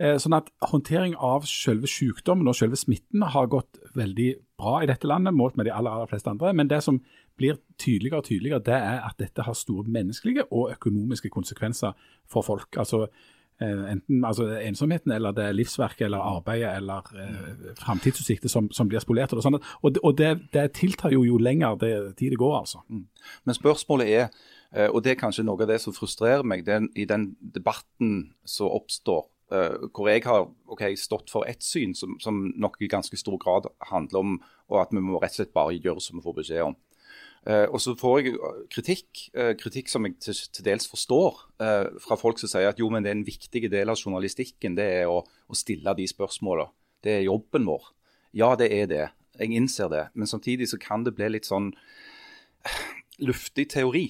[0.00, 4.88] Eh, sånn at Håndtering av selve sykdommen og selve smitten har gått veldig bra i
[4.88, 6.55] dette landet, målt med de aller, aller fleste andre.
[6.57, 7.02] Men det som
[7.38, 11.92] blir tydeligere og tydeligere, det er at dette har store menneskelige og økonomiske konsekvenser
[12.31, 12.70] for folk.
[12.81, 13.05] Altså
[13.61, 18.88] eh, Enten altså, ensomheten, eller det er livsverket, eller arbeidet, eller eh, framtidsutsikter som, som,
[18.88, 19.37] blir spolert.
[19.37, 19.61] Og, sånn.
[19.61, 22.81] og, og det, det, tiltar jo jo lenger det, tid det går, altså.
[22.88, 23.05] Mm.
[23.44, 24.33] Men spørsmålet er,
[24.72, 28.33] eh, og det er kanskje noe av det som frustrerer meg, den, i den debatten
[28.48, 32.88] som oppstår Uh, hvor jeg har okay, stått for ett syn som, som, nok i
[32.88, 34.38] ganske stor grad handler om
[34.80, 36.76] at vi må rett og slett bare gjøre som vi får beskjed om.
[37.44, 41.42] Uh, og så får jeg eh, kritikk, uh, kritikk som jeg til, til dels forstår,
[42.00, 44.86] fra folk som sier at jo, men det er en viktig del av journalistikken det
[45.02, 46.72] er å, å stille de spørsmålene.
[47.02, 47.90] Det er jobben vår.
[48.38, 49.04] Ja, det er det.
[49.36, 50.06] Jeg innser det.
[50.14, 51.72] Men samtidig så kan det bli litt sånn
[53.28, 54.06] luftig teori.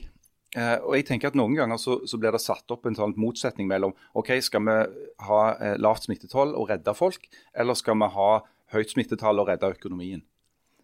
[0.53, 3.15] Eh, og jeg tenker at Noen ganger så, så, blir det satt opp en sånn
[3.17, 4.75] motsetning mellom ok, skal vi
[5.29, 7.25] ha eh, lavt smittetall og redde folk,
[7.57, 8.29] eller skal vi ha
[8.75, 10.21] høyt smittetall og redde økonomien.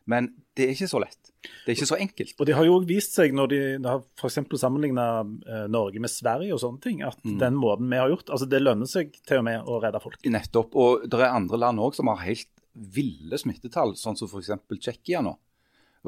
[0.08, 1.34] Men det er ikke så lett.
[1.44, 2.32] Det er ikke så enkelt.
[2.40, 4.38] Og det har jo også vist seg, når de har f.eks.
[4.56, 8.48] sammenligna eh, Norge med Sverige og sånne ting, at den måten vi har gjort altså
[8.48, 10.16] Det lønner seg til og med å redde folk.
[10.24, 10.78] Nettopp.
[10.80, 14.54] Og det er andre land òg som har helt ville smittetall, sånn som f.eks.
[14.78, 15.34] Tsjekkia nå.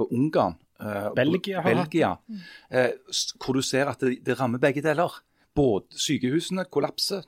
[0.00, 0.56] Og Ungarn.
[0.80, 2.10] Eh, Belgia har Belgia,
[2.70, 5.10] eh, s- hvor du ser at det, det rammer begge deler.
[5.54, 7.24] Både sykehusene kollapser,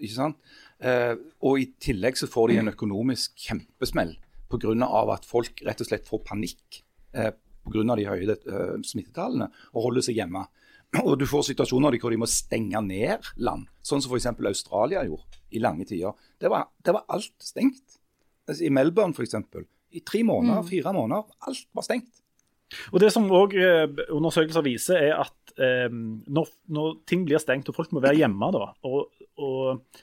[0.00, 0.36] ikke sant?
[0.80, 4.16] Eh, og i tillegg så får de en økonomisk kjempesmell
[4.52, 4.74] pga.
[5.14, 6.82] at folk rett og slett får panikk
[7.14, 7.30] eh,
[7.64, 7.96] pga.
[7.96, 10.46] de høye eh, smittetallene og holder seg hjemme.
[11.08, 14.26] Og du får situasjoner hvor de må stenge ned land, sånn som f.eks.
[14.44, 16.12] Australia gjorde i lange tider.
[16.38, 17.96] Det var, det var alt stengt.
[18.46, 19.34] Altså, I Melbourne f.eks.
[19.96, 22.20] I tre måneder, fire måneder, alt var stengt.
[22.92, 27.76] Og Det som òg undersøkelser viser, er at eh, når, når ting blir stengt og
[27.76, 30.02] folk må være hjemme da, og, og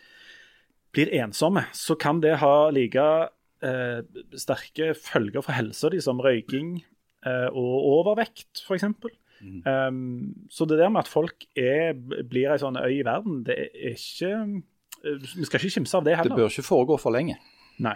[0.96, 3.06] blir ensomme, så kan det ha like
[3.66, 4.02] eh,
[4.38, 6.80] sterke følger for helsa di som røyking
[7.26, 8.88] eh, og overvekt, f.eks.
[9.40, 9.62] Mm.
[9.64, 13.56] Um, så det der med at folk er, blir ei sånn øy i verden, det
[13.56, 16.36] er ikke eh, Vi skal ikke kimse av det heller.
[16.36, 17.38] Det bør ikke foregå for lenge.
[17.80, 17.96] Nei.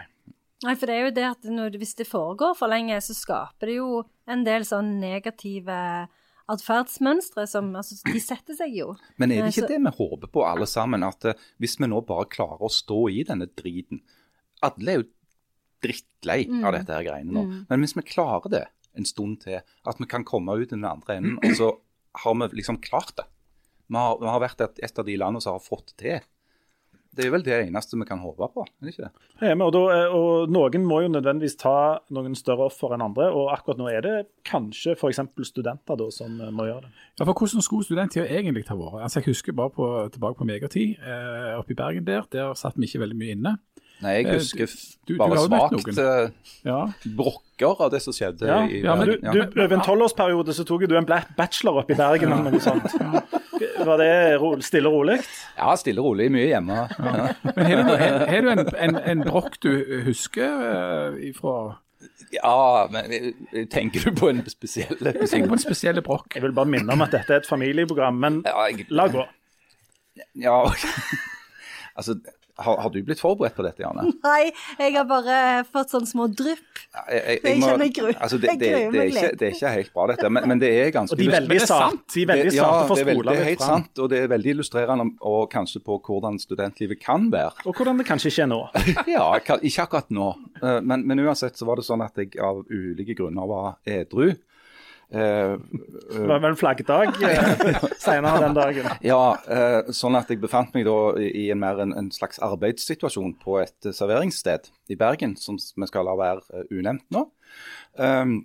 [0.63, 3.67] Nei, for det er jo det at når, hvis det foregår for lenge, så skaper
[3.67, 6.07] det jo en del sånn negative
[6.51, 8.95] atferdsmønstre som Altså, de setter seg jo.
[9.17, 11.03] Men er det ikke så- det vi håper på alle sammen?
[11.03, 14.01] At uh, hvis vi nå bare klarer å stå i denne driten
[14.61, 15.09] Alle er jo
[15.83, 16.63] drittlei Mm.
[16.65, 17.65] av dette her greiene nå.
[17.69, 20.85] Men hvis vi klarer det en stund til, at vi kan komme ut i den
[20.85, 21.77] andre enden, og så
[22.15, 23.25] har vi liksom klart det.
[23.89, 26.21] Vi har, vi har vært et, et av de landene som har fått det til.
[27.15, 29.11] Det er vel det eneste vi kan håpe på, er det ikke det?
[29.45, 33.27] Er og, da, er- og Noen må jo nødvendigvis ta noen større offer enn andre,
[33.29, 34.15] og akkurat nå er det
[34.49, 35.19] kanskje f.eks.
[35.45, 36.91] studenter da, som eh, må gjøre det.
[37.19, 39.03] Ja, for Hvordan skulle studenttida egentlig ha vært?
[39.05, 42.25] Altså, Jeg husker bare på, tilbake på megatid eh, oppe i Bergen der.
[42.33, 43.55] Der satt vi ikke veldig mye inne.
[44.01, 44.65] Nei, jeg Eh, husker
[45.07, 46.29] du- du bare har svakt eh,
[46.65, 46.79] Ja,
[47.15, 50.65] brokker av det som skjedde Ja, i ja, men Du, du, over en tolvårsperiode så
[50.65, 51.05] tok du en
[51.37, 52.89] bachelor oppe i Bergen eller noe sånt.
[53.85, 54.09] Var det
[54.41, 55.17] ro, stille og rolig?
[55.57, 56.77] ja, stille og rolig, mye hjemme.
[56.89, 57.27] Ja.
[57.43, 59.69] Men har du, en, en, en brokk du
[60.07, 61.55] husker eh, ifra
[62.33, 66.33] Ja, men eh, tenker du på en spesiell Jeg tenker på en spesiell brokk.
[66.35, 69.25] Jeg vil bare minne om at dette er et familieprogram, men Ja, jeg, la gå.
[70.41, 70.57] ja
[71.97, 72.17] altså,
[72.59, 74.05] har, har du blitt forberedt på dette, Janne?
[74.27, 75.37] Nei, jeg har bare
[75.69, 76.81] fått sånne små drypp.
[77.09, 79.93] Jeg, jeg, Jeg kjenner gruer- altså, det, det, det, er ikke, det er ikke helt
[79.95, 80.29] bra, dette.
[80.29, 82.03] Men, men det er ganske Og de er veldig det sant.
[82.13, 83.83] de er veldig ja, er, veldig, skoler det er helt fram.
[83.87, 87.63] sant, og det er veldig illustrerende og kanskje på hvordan studentlivet kan være.
[87.69, 88.61] Og hvordan det kanskje ikke er nå.
[89.15, 89.27] Ja,
[89.61, 90.31] ikke akkurat nå,
[90.63, 94.29] Eh, men, men uansett så var det sånn at jeg av ulike grunner var edru.
[95.13, 95.57] Eh,
[96.13, 98.87] Det var vel flaggdag eh, senere den dagen.
[99.05, 103.35] Ja, uh, sånn at jeg befant meg da i en mer en, en slags arbeidssituasjon
[103.43, 107.27] på et serveringssted i Bergen, som vi skal la være unevnt nå.
[108.01, 108.39] Um,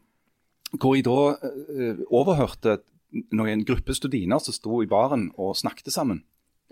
[0.77, 1.17] hvor jeg da
[2.13, 2.83] overhørte
[3.33, 6.21] noen gruppe studiner som sto i baren og snakket sammen.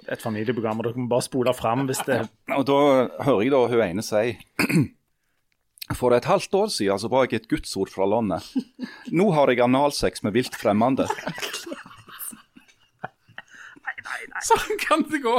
[0.05, 2.19] Et familieprogram, og dere må bare spole fram hvis det
[2.53, 2.81] Og da
[3.25, 4.35] hører jeg da hun ene si
[5.95, 8.43] For et halvt år siden så var jeg et gudsord fra landet.
[9.15, 11.07] Nå har jeg analsex med vilt fremmede.
[14.47, 15.37] Sånn kan det gå!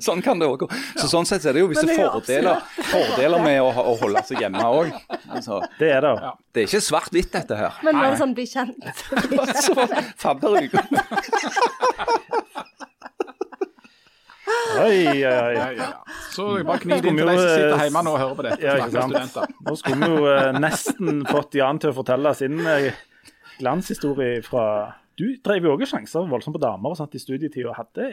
[0.00, 0.68] Sånn kan det òg gå.
[0.96, 4.40] Så sånn sett er det jo visse er fordeler, fordeler med å, å holde seg
[4.44, 4.92] hjemme òg.
[5.34, 6.12] Altså, Det er det.
[6.54, 7.80] det er ikke svart-hvitt, dette her.
[7.84, 8.78] Men bare sånn bli kjent.
[9.66, 9.74] Så
[10.22, 10.84] fadderuke.
[14.74, 15.54] Oi, oi, oi.
[15.54, 15.88] Ja, ja.
[16.34, 18.60] Så bare Skulle inn til de som sitter eh, hjemme nå og hører på dette.
[18.64, 19.46] Ja.
[19.68, 22.90] Nå skulle vi jo eh, nesten fått Jan til å fortelle sin eh,
[23.60, 24.66] glanshistorie fra
[25.18, 28.10] Du drev jo òg sjanser voldsomt på damer og sånt i studietida og hadde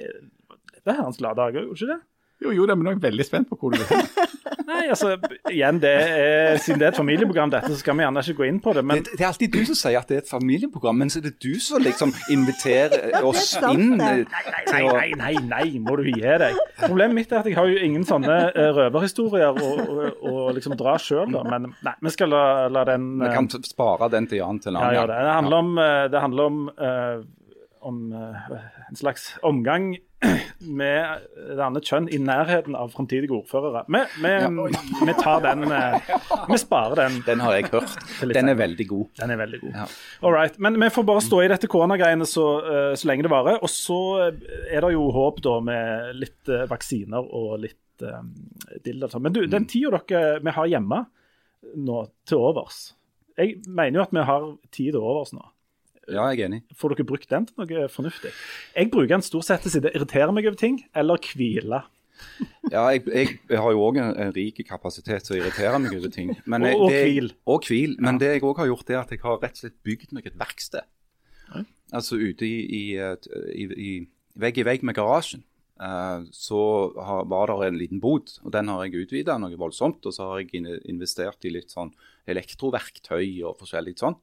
[0.81, 1.99] det herrens glade dager, gjorde du ikke det?
[2.41, 4.05] Jo, jo, da, men nå er jeg veldig spent på hvor du vil.
[4.71, 5.11] Nei, altså,
[5.51, 8.45] igjen, det er, siden det er et familieprogram, dette, så skal vi gjerne ikke gå
[8.47, 8.83] inn på det.
[8.87, 11.19] Men Det, det er alltid du som sier at det er et familieprogram, men så
[11.19, 15.65] er det du som liksom inviterer oss sant, inn Nei eh, Nei, nei, nei, nei,
[15.83, 16.57] må du gi deg.
[16.79, 20.77] Problemet mitt er at jeg har jo ingen sånne eh, røverhistorier å, å, å liksom
[20.79, 21.43] dra sjøl, da.
[21.51, 24.73] Men nei, vi skal la, la den Vi eh, kan spare den til Jan til
[24.73, 25.01] en Ja, gang.
[25.01, 25.19] Ja, det.
[25.27, 27.17] Det handler om, eh, det handler om, eh,
[27.91, 28.55] om eh,
[28.87, 29.91] en slags omgang
[30.61, 31.23] med
[31.57, 33.83] det andre kjønn i nærheten av framtidige ordførere.
[33.89, 34.33] Vi, vi,
[35.07, 36.11] vi tar den eh,
[36.49, 37.19] Vi sparer den.
[37.25, 37.95] Den har jeg hørt.
[38.35, 39.07] Den er veldig god.
[39.19, 39.73] Den er veldig god.
[39.75, 39.87] Ja.
[40.21, 40.59] All right.
[40.61, 43.61] Men vi får bare stå i dette koronagreiene så, eh, så lenge det varer.
[43.61, 48.31] Og så eh, er det jo håp da med litt vaksiner og litt um,
[48.85, 49.11] dilder.
[49.11, 49.25] sånn.
[49.25, 51.05] Men du, den tida dere vi har hjemme
[51.77, 52.77] nå til overs
[53.37, 55.43] Jeg mener jo at vi har tid til overs nå.
[56.11, 56.61] Ja, jeg er enig.
[56.77, 58.31] Får dere brukt den til noe fornuftig?
[58.75, 61.81] Jeg bruker den stort sett til å sitte irritere meg over ting, eller hvile.
[62.71, 65.95] Ja, jeg, jeg, jeg har jo òg en, en rik kapasitet til å irritere meg
[65.97, 66.29] over ting.
[66.45, 67.31] Men jeg, Og- hvil.
[67.49, 67.95] Og hvil.
[67.99, 70.27] Men det jeg òg har gjort, er at jeg har rett og slett bygd meg
[70.29, 70.85] et verksted.
[71.91, 73.89] Altså ute i, i, i,
[74.39, 75.41] vegg i vegg med garasjen.
[75.81, 76.61] eh, så
[77.03, 80.05] har, var det en liten bod, og den har jeg utvida noe voldsomt.
[80.07, 81.91] Og så har jeg investert i litt sånn
[82.31, 84.15] elektroverktøy og forskjellig sånn.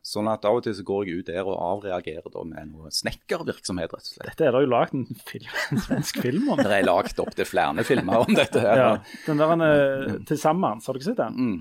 [0.00, 2.92] Sånn at av og til så går jeg ut der og avreagerer da med noe
[2.94, 4.30] snekkervirksomhet, rett og slett.
[4.30, 5.04] Dette er det jo lagd en,
[5.74, 6.62] en svensk film om.
[6.62, 8.80] Det er lagd opptil flere filmer om dette her.
[8.80, 8.94] Ja,
[9.26, 11.36] den der uh, til sammen, har du ikke sett den?
[11.36, 11.60] Mm.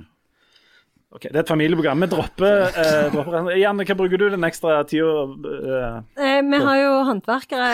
[1.12, 2.04] Ok, Det er et familieprogram.
[2.04, 6.78] Vi dropper, eh, dropper Janne, hva bruker du den ekstra tida eh, Eh, vi har
[6.84, 7.70] jo håndverkere,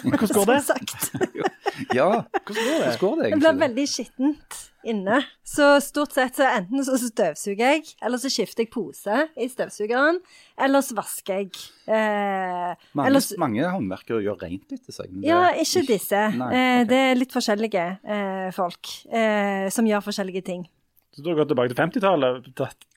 [0.00, 0.60] Hvordan går det?
[0.70, 1.12] som sagt.
[1.96, 2.06] Ja,
[2.46, 3.60] hvordan går det Det blir egentlig?
[3.60, 5.20] veldig skittent inne.
[5.44, 10.18] Så stort sett så enten så støvsuger jeg, eller så skifter jeg pose i støvsugeren,
[10.60, 11.50] eller så vasker jeg.
[11.88, 15.10] Eh, Mange, eller så- mange håndverkere gjør rent etter seg.
[15.12, 16.22] men det- Ja, ikke disse.
[16.36, 16.88] Nei, Eh, ok.
[16.88, 20.66] det er litt forskjellige eh, folk eh, som gjør forskjellige ting.
[21.12, 22.88] Så du går vi tilbake til 50-tallet?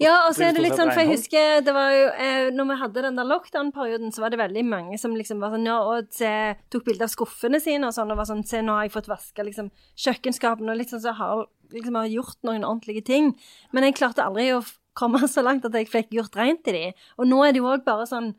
[0.00, 2.70] Ja, og så er det litt sånn, for jeg husker det var jo, eh, når
[2.70, 5.76] vi hadde den der lockdown-perioden, så var det veldig mange som liksom var sånn, ja,
[5.84, 6.32] og se,
[6.72, 9.10] tok bilder av skuffene sine og sånn, og var sånn, se, nå har jeg fått
[9.12, 9.70] vaska liksom
[10.06, 13.32] kjøkkenskapene, og litt sånn så har liksom har gjort noen ordentlige ting.
[13.76, 14.64] Men jeg klarte aldri å
[14.98, 16.84] komme så langt at jeg fikk gjort rent i de.
[17.20, 18.32] Og nå er det jo òg bare sånn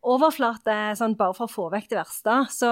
[0.00, 2.36] overflate, sånn bare for å få vekk det verste.
[2.54, 2.70] Så,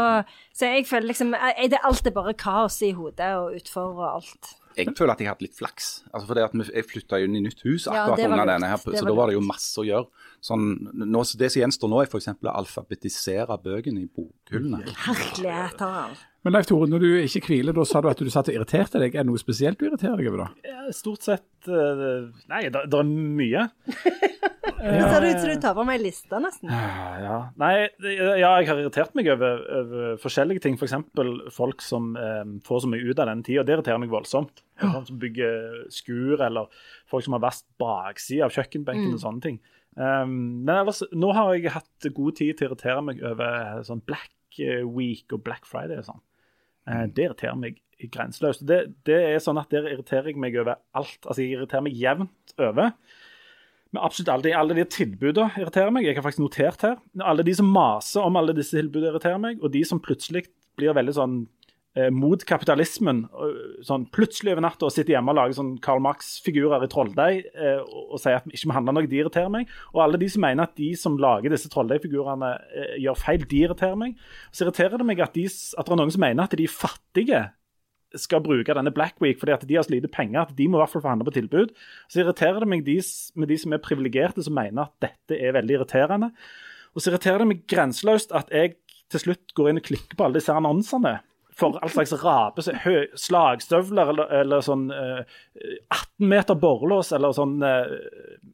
[0.57, 4.07] så jeg føler liksom jeg, det, Alt er bare kaos i hodet og utfor og
[4.09, 4.54] alt.
[4.78, 5.88] Jeg føler at jeg har hatt litt flaks.
[6.12, 9.04] Altså fordi at Jeg flytta inn i nytt hus akkurat ja, under denne, her, så
[9.04, 10.26] da var det jo masse å gjøre.
[10.44, 12.30] Sånn, nå, det som gjenstår nå, er f.eks.
[12.30, 14.84] å alfabetisere bøkene i bokhyllene.
[15.08, 15.86] Herlighet.
[16.48, 18.96] Men Leif Tore, når du ikke hviler, da sa du at du satt og irriterte
[19.02, 19.12] deg.
[19.12, 20.46] Er det noe spesielt du irriterer deg over da?
[20.64, 23.66] Ja, stort sett eh, Nei, det, er mye.
[24.78, 26.70] Det ser ut som du tar på meg lista, nesten.
[26.72, 27.34] Ja, ja.
[27.61, 30.78] Nei, ja, jeg har irritert meg over, over forskjellige ting.
[30.80, 30.94] F.eks.
[31.52, 33.66] folk som eh, får så mye ut av den tida.
[33.68, 34.62] Det irriterer meg voldsomt.
[34.80, 36.72] Folk som bygger skur, eller
[37.12, 39.61] folk som har verst bakside av kjøkkenbenken og sånne ting.
[39.98, 44.00] Um, men ellers, nå har jeg hatt god tid til å irritere meg over sånn
[44.08, 46.24] Black Week og Black Friday og sånn.
[46.88, 47.79] Eh, det irriterer meg
[48.14, 48.66] grenseløst.
[48.66, 51.18] Det, det er sånn at Der irriterer jeg meg over alt.
[51.24, 52.92] Altså, Jeg irriterer meg jevnt over.
[53.88, 56.07] Men absolutt alle de, alle de tilbudene irriterer meg.
[56.07, 56.98] Jeg har faktisk notert her.
[57.24, 60.44] Alle de som maser om alle disse tilbudene irriterer meg, og de som plutselig
[60.79, 61.38] blir veldig sånn
[62.14, 63.24] mot kapitalismen.
[63.87, 68.14] Sånn plutselig over natta sitter hjemme og lager sånn Karl Marx-figurer i trolldeig eh, og,
[68.14, 69.70] og sier at vi ikke må handle noe, de irriterer meg.
[69.94, 73.62] Og alle de som mener at de som lager disse trolldeigfigurene eh, gjør feil, de
[73.66, 74.18] irriterer meg.
[74.52, 77.44] Så irriterer det meg at, de, at det er noen som mener at de fattige
[78.16, 80.78] skal bruke denne Black Week fordi at de har så lite penger at de må
[80.78, 81.74] i hvert fall få handle på tilbud.
[82.08, 82.98] Så irriterer det meg de,
[83.37, 86.32] med de som er privilegerte, som mener at dette er veldig irriterende.
[86.96, 88.78] Og så irriterer det meg grenseløst at jeg
[89.12, 91.18] til slutt går inn og klikker på alle disse annonsene
[91.58, 92.62] for all slags rape,
[93.18, 95.38] slagstøvler eller, eller sånn eh,
[95.90, 97.94] 18 meter borrelås eller sånn eh,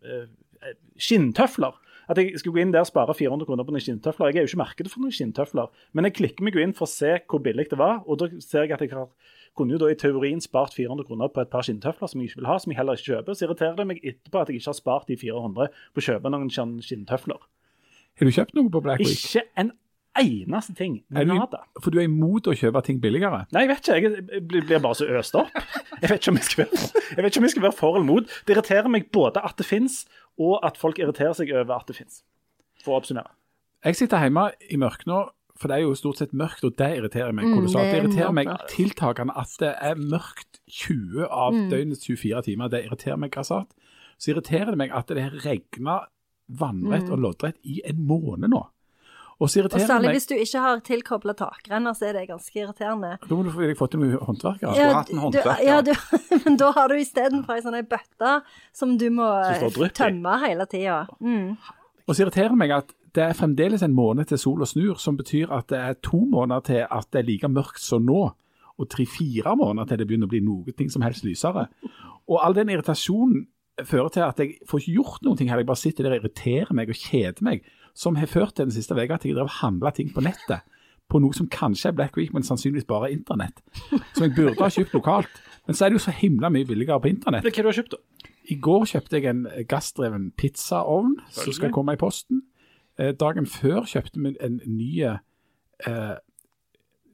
[0.08, 1.76] eh, skinntøfler.
[2.08, 4.28] At jeg skulle gå inn der og spare 400 kroner på noen skinntøfler.
[4.28, 6.88] Jeg er jo ikke markedet for noen skinntøfler, men jeg klikker meg jo inn for
[6.88, 9.08] å se hvor billig det var, og da ser jeg at jeg har,
[9.56, 12.42] kunne jo da i teorien spart 400 kroner på et par skinntøfler som jeg ikke
[12.42, 13.36] vil ha, som jeg heller ikke kjøper.
[13.36, 16.32] Så irriterer det meg etterpå at jeg ikke har spart de 400 på å kjøpe
[16.34, 17.40] noen sånn skinntøfler.
[18.14, 19.16] Har du kjøpt noe på Black Week?
[19.16, 19.72] Ikke en
[20.20, 21.02] eneste ting.
[21.14, 21.34] Er du,
[21.82, 23.46] for du er imot å kjøpe ting billigere?
[23.52, 24.26] Nei, jeg vet ikke.
[24.30, 25.50] Jeg- blir bare så øst opp.
[26.02, 27.76] Jeg vet ikke om jeg skal være for, jeg vet ikke om jeg skal være
[27.78, 28.24] for eller mot.
[28.46, 30.04] Det irriterer meg både at det fins,
[30.38, 32.22] og at folk irriterer seg over at det fins.
[32.84, 33.30] For å oppsummere.
[33.84, 35.18] Jeg sitter hjemme i mørket nå,
[35.56, 37.84] for det er jo stort sett mørkt, og det irriterer meg Mm, kolossalt.
[37.84, 41.70] det Det er irriterer meg tiltakende at det er mørkt 20 av Mm.
[41.70, 42.68] døgnets 24 timer.
[42.70, 43.68] Det irriterer meg grassat.
[44.18, 46.06] Så irriterer det meg at det har regna
[46.50, 48.66] vannrett og loddrett i en måned nå.
[49.42, 49.64] Og så.
[49.66, 53.16] Og særlig meg hvis du ikke har tilkobla takrenner, så er det ganske irriterende.
[53.24, 54.74] Da må du få fått til noen håndverkere.
[54.78, 55.02] Ja.
[55.08, 55.64] du, håndverker.
[55.66, 55.92] ja, du,
[56.44, 58.34] men da har du istedenfor ei sånn bøtte
[58.76, 59.88] som du må i.
[59.96, 61.00] tømme hele tida.
[61.18, 61.56] Mm.
[62.04, 64.94] Og så irriterer det meg at det er fremdeles en måned til sol og snur,
[64.98, 68.24] som betyr at det er to måneder til at det er like mørkt som nå,
[68.74, 71.68] og tre-fire måneder til det begynner å bli noe ting som helst lysere.
[72.26, 73.44] Og all den irritasjonen
[73.86, 75.62] fører til at jeg får ikke gjort noen ting her.
[75.62, 77.62] Jeg bare sitter der og irriterer meg og kjeder meg,
[77.94, 80.64] som har ført til den siste uka at jeg drev og handla ting på nettet.
[81.10, 83.60] På noe som kanskje er Black Week, men sannsynligvis bare er internett.
[84.14, 85.42] Som jeg burde ha kjøpt lokalt.
[85.66, 87.44] Men så er det jo så himla mye billigere på internett.
[87.44, 88.30] Hva har du har kjøpt, da?
[88.52, 92.42] I går kjøpte jeg en gassdreven pizzaovn som skal komme i posten.
[92.98, 96.14] Eh, dagen før kjøpte vi en ny eh,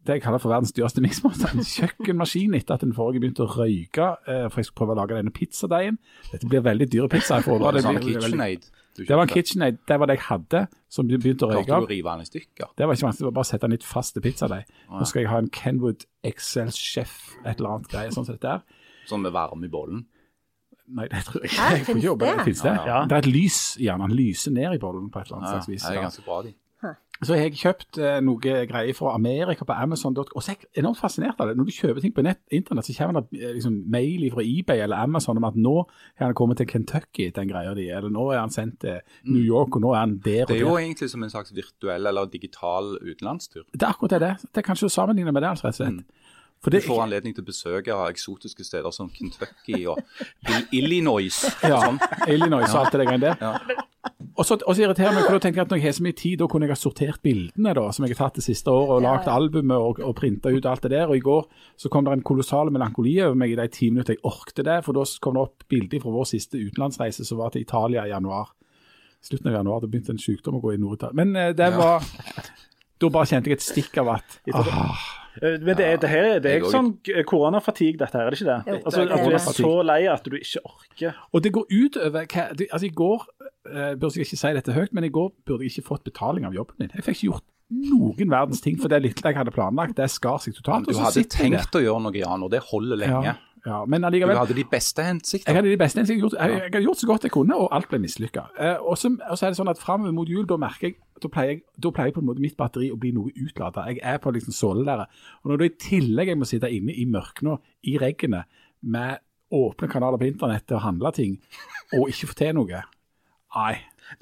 [0.06, 1.52] det jeg kaller for verdens dyreste miksmaster.
[1.52, 4.06] En kjøkkenmaskin etter at den forrige begynte å røyke.
[4.24, 5.98] Eh, for jeg skulle prøve å lage denne pizzadeigen.
[6.32, 7.38] Dette blir veldig dyre pizza.
[7.38, 8.30] Jeg får det Sånn blir veldig...
[8.30, 8.70] KitchenAid.
[8.96, 9.28] Du Det var en.
[9.28, 9.78] KitchenAid.
[9.86, 11.88] Det var det jeg hadde, som begynte å Klarte røyke du å av.
[11.88, 12.70] rive den i stykker?
[12.76, 14.64] Det var ikke vanskelig, det var bare å sette den i et faste pizzadeig.
[14.90, 18.48] Nå skal jeg ha en Kenwood Excel Chef, et eller annet greie sånn som dette
[18.48, 18.62] der.
[19.06, 20.06] Sånn med varme i bollen?
[20.90, 21.66] Nei, det tror jeg ikke.
[21.70, 22.36] Jeg får finnes ikke jobbe det?
[22.36, 22.44] det.
[22.48, 22.74] Finnes det?
[22.90, 22.98] Ja.
[23.06, 24.00] Det er et lys i den.
[24.00, 25.82] Den lyser ned i bollen på et eller annet Ja, slags vis.
[25.86, 26.54] det er ganske bra, de.
[27.20, 30.30] Så jeg har kjøpt eh, noe greier fra Amerika på Amazon.com.
[30.32, 31.56] Og så er jeg enormt fascinert av det.
[31.58, 34.80] Når du kjøper ting på nett, internett, så kommer det eh, liksom, mail fra eBay
[34.86, 38.24] eller Amazon om at nå har han kommet til Kentucky, den greia di, eller nå
[38.32, 40.54] er han sendt til New York, og nå er han der og der.
[40.54, 43.66] Det er jo egentlig som en slags virtuell eller digital utenlandstur.
[43.74, 44.32] Det er akkurat det.
[44.54, 44.64] det.
[44.64, 46.19] kan ikke sammenligne med det, altså, rett og slett.
[46.60, 50.00] For Du får anledning til å besøke eksotiske steder som Kentucky og
[50.76, 51.38] Illinois.
[51.64, 52.00] ja, og sånn.
[52.28, 53.38] Illinois og alt det der.
[53.40, 53.86] Ja.
[54.40, 56.36] Og så, irriterer meg, for da tenker jeg at når jeg har så mye tid,
[56.40, 59.02] da kunne jeg ha sortert bildene da, som jeg har tatt det siste året, og
[59.04, 61.10] lagd albumet og, og printa ut alt det der.
[61.12, 61.42] Og i går
[61.80, 64.78] så kom det en kolossal melankoli over meg i de ti minutter jeg orkte det,
[64.86, 68.14] for da kom det opp bilder fra vår siste utenlandsreise som var til Italia i
[68.14, 68.54] januar.
[69.24, 71.20] Slutten av januar, da begynte en sykdom å gå i Nord-Italia.
[71.20, 72.04] Men eh, det var
[73.00, 75.04] Da bare kjente jeg et stikk av at ah,
[75.40, 78.50] Men det det her, det er ikke sånn eh, koronafatigue, dette her, er det ikke
[78.50, 78.58] det?
[78.66, 81.14] Jo, Altså, det er At du er så lei at du ikke orker.
[81.32, 83.26] Og det går ut over hva Altså, i går
[83.70, 86.44] eh, burde jeg ikke si dette høyt, men i går burde jeg ikke fått betaling
[86.46, 86.90] av jobben min.
[86.94, 90.40] Jeg fikk ikke gjort noen verdens ting, for det lille jeg hadde planlagt, det skar
[90.42, 90.88] seg totalt.
[90.90, 93.22] Du hadde jeg tenkt å gjøre noe, Jan, og det holder lenge.
[93.30, 96.34] Ja, ja, men Du hadde de beste jeg hadde de beste jeg hadde gjort.
[96.40, 98.48] Jeg, jeg hadde gjort så godt jeg kunne, og alt ble mislykka.
[98.58, 100.96] Eh, og, så- og så er det sånn at framover mot jul, da merker jeg
[101.22, 103.86] da pleier, jeg, da pleier på en måte mitt batteri å bli noe utlada.
[103.90, 105.06] Jeg er på liksom sålelære.
[105.42, 108.44] Og når du i tillegg jeg må sitte inne i mørket i reggene
[108.82, 111.38] med åpne kanaler på internettet og handle ting,
[111.98, 112.82] og ikke få til noe
[113.50, 113.72] Nei.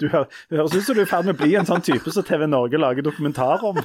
[0.01, 1.83] Du hører, det høres ut som du er i ferd med å bli en sånn
[1.85, 3.77] type som TV Norge lager dokumentar om.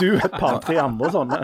[0.00, 1.38] Du og et par-tre andre sånne.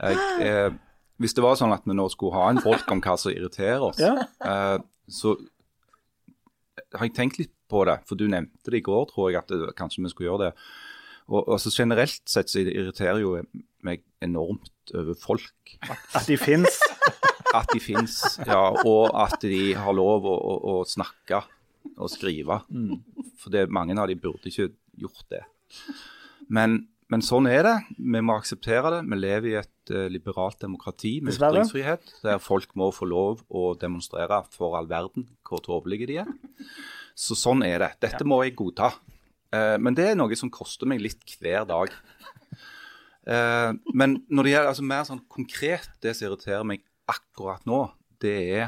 [0.00, 0.76] Jeg, eh,
[1.20, 3.84] hvis det var sånn at vi nå skulle ha en folk om hva som irriterer
[3.88, 4.14] oss, Ja.
[4.44, 5.34] eh, så
[6.94, 7.98] har jeg tenkt litt på det.
[8.08, 10.52] For du nevnte det i går, tror jeg, at det, kanskje vi skulle gjøre det.
[11.32, 13.38] Og, så Generelt sett så irriterer jo
[13.84, 15.76] meg enormt over folk.
[15.88, 16.80] At de fins.
[17.54, 21.38] At de fins, ja, og at de har lov å, å, å snakke
[21.94, 22.56] og skrive.
[23.38, 25.44] For det, mange av de burde ikke gjort det.
[26.50, 26.80] Men,
[27.12, 27.76] men sånn er det.
[27.94, 29.00] Vi må akseptere det.
[29.06, 31.62] Vi lever i et uh, liberalt demokrati med Dessverre.
[31.62, 36.34] ytringsfrihet, der folk må få lov å demonstrere for all verden hvor tåpelige de er.
[37.14, 37.90] Så sånn er det.
[38.02, 38.90] Dette må jeg godta.
[39.54, 41.94] Eh, men det er noe som koster meg litt hver dag.
[43.24, 47.86] Eh, men når det gjelder altså, mer sånn konkret, det som irriterer meg akkurat nå,
[48.20, 48.66] det er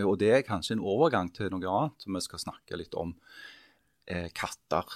[0.00, 3.10] Og det er kanskje en overgang til noe annet som vi skal snakke litt om.
[4.08, 4.88] Eh, katter.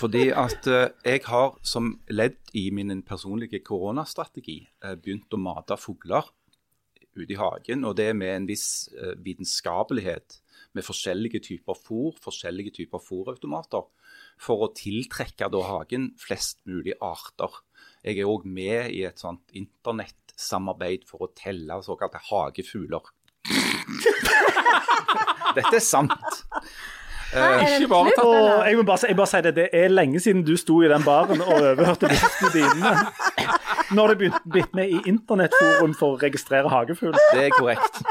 [0.00, 5.76] Fordi at eh, jeg har som ledd i min personlige koronastrategi eh, begynt å mate
[5.80, 6.28] fugler
[7.16, 10.38] ute i hagen, og det med en viss eh, vitenskapelighet
[10.76, 13.86] med forskjellige typer fôr, forskjellige typer fôrautomater,
[14.40, 17.60] for å tiltrekke da hagen flest mulig arter.
[18.06, 23.10] Jeg er òg med i et sånt internettsamarbeid for å telle såkalte hagefugler.
[25.56, 26.44] Dette er sant.
[27.30, 30.42] Er ikke bare Og jeg må bare, jeg bare si det, det er lenge siden
[30.46, 32.94] du sto i den baren og overhørte vitsene dine.
[33.94, 37.14] Når du begynte blitt med i internettforum for å registrere hagefugl.
[37.34, 38.02] Det er korrekt.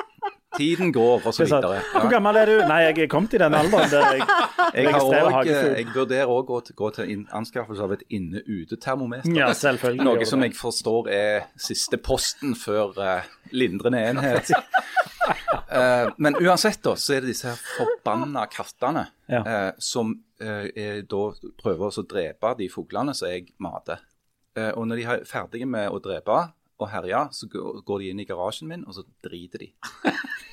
[0.59, 1.81] Tiden går, og så er videre.
[1.95, 2.55] Hvor gammel er du?
[2.69, 4.25] Nei, jeg er kommet i den alderen der jeg
[4.75, 5.75] Jeg, registrerer hagefugl.
[5.79, 9.31] jeg vurderer òg å gå til anskaffelse av et inne-ute-termometer.
[9.33, 10.05] Ja, selvfølgelig.
[10.05, 14.51] Noe som jeg forstår er siste posten før uh, lindrende enhet.
[14.53, 19.41] uh, men uansett, da, så er det disse her forbanna kattene Ja.
[19.41, 21.23] uh, som eh, er, da
[21.61, 24.01] prøver å drepe de fuglene som jeg mater.
[24.57, 26.37] Eh, og når de er ferdige med å drepe
[26.79, 29.71] og herje, så går går de inn i garasjen min, og så driter de.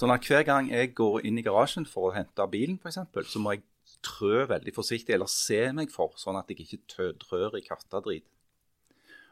[0.00, 3.02] Sånn at hver gang jeg går inn i garasjen for å hente bilen, f.eks.,
[3.34, 3.66] så må jeg
[4.06, 8.24] trø veldig forsiktig, eller se meg for, sånn at jeg ikke tø- trør i kattedrit.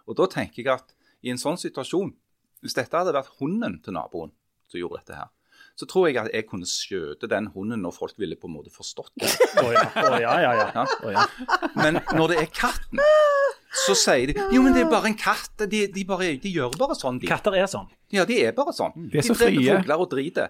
[0.05, 0.93] Og da tenker jeg at
[1.25, 2.13] i en sånn situasjon,
[2.61, 4.33] hvis dette hadde vært hunden til naboen
[4.69, 5.31] som gjorde dette her,
[5.79, 8.73] så tror jeg at jeg kunne skjøte den hunden når folk ville på en måte
[8.75, 9.31] forstått det.
[9.63, 10.85] Å ja, oh ja, ja.
[11.15, 11.27] ja.
[11.79, 13.01] Men når det er katten,
[13.69, 15.51] så sier de jo, men det er bare en katt.
[15.69, 17.29] De, de, bare, de gjør bare sånn, de.
[17.29, 17.89] Katter er sånn.
[18.15, 18.95] Ja, de er bare sånn.
[19.13, 19.75] De er så dreper frie.
[19.77, 20.49] fugler og driter.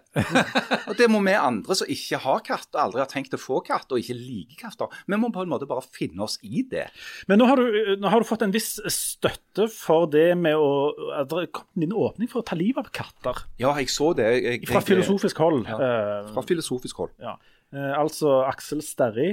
[0.87, 3.59] og det må vi andre som ikke har katt, og aldri har tenkt å få
[3.67, 6.85] katt, og ikke liker katter, vi må på en måte bare finne oss i det.
[7.27, 10.71] Men nå har, du, nå har du fått en viss støtte for det med å
[11.19, 13.43] at Det kom en åpning for å ta livet av katter.
[13.59, 14.29] Ja, jeg så det.
[14.39, 15.65] Jeg, jeg, Fra filosofisk hold.
[15.67, 17.15] Ja, Eh, Fra filosofisk hold.
[17.23, 17.35] ja.
[17.75, 19.33] Eh, altså Aksel Sterri,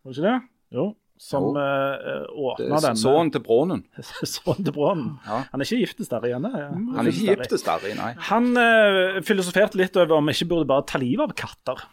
[0.00, 0.38] var det ikke det?
[0.78, 0.84] Jo.
[1.20, 3.82] Som uh, Det åpna denne Sønnen til Brånen.
[4.00, 5.10] Sønnen til Brånen.
[5.26, 5.42] Ja.
[5.52, 6.48] Han er ikke giftes der igjen?
[6.48, 6.70] Ja.
[6.72, 8.10] Han er ikke gift nei.
[8.30, 11.84] Han uh, filosoferte litt over om vi ikke burde bare ta livet av katter.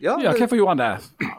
[0.00, 1.30] Ja, hvorfor gjorde han det?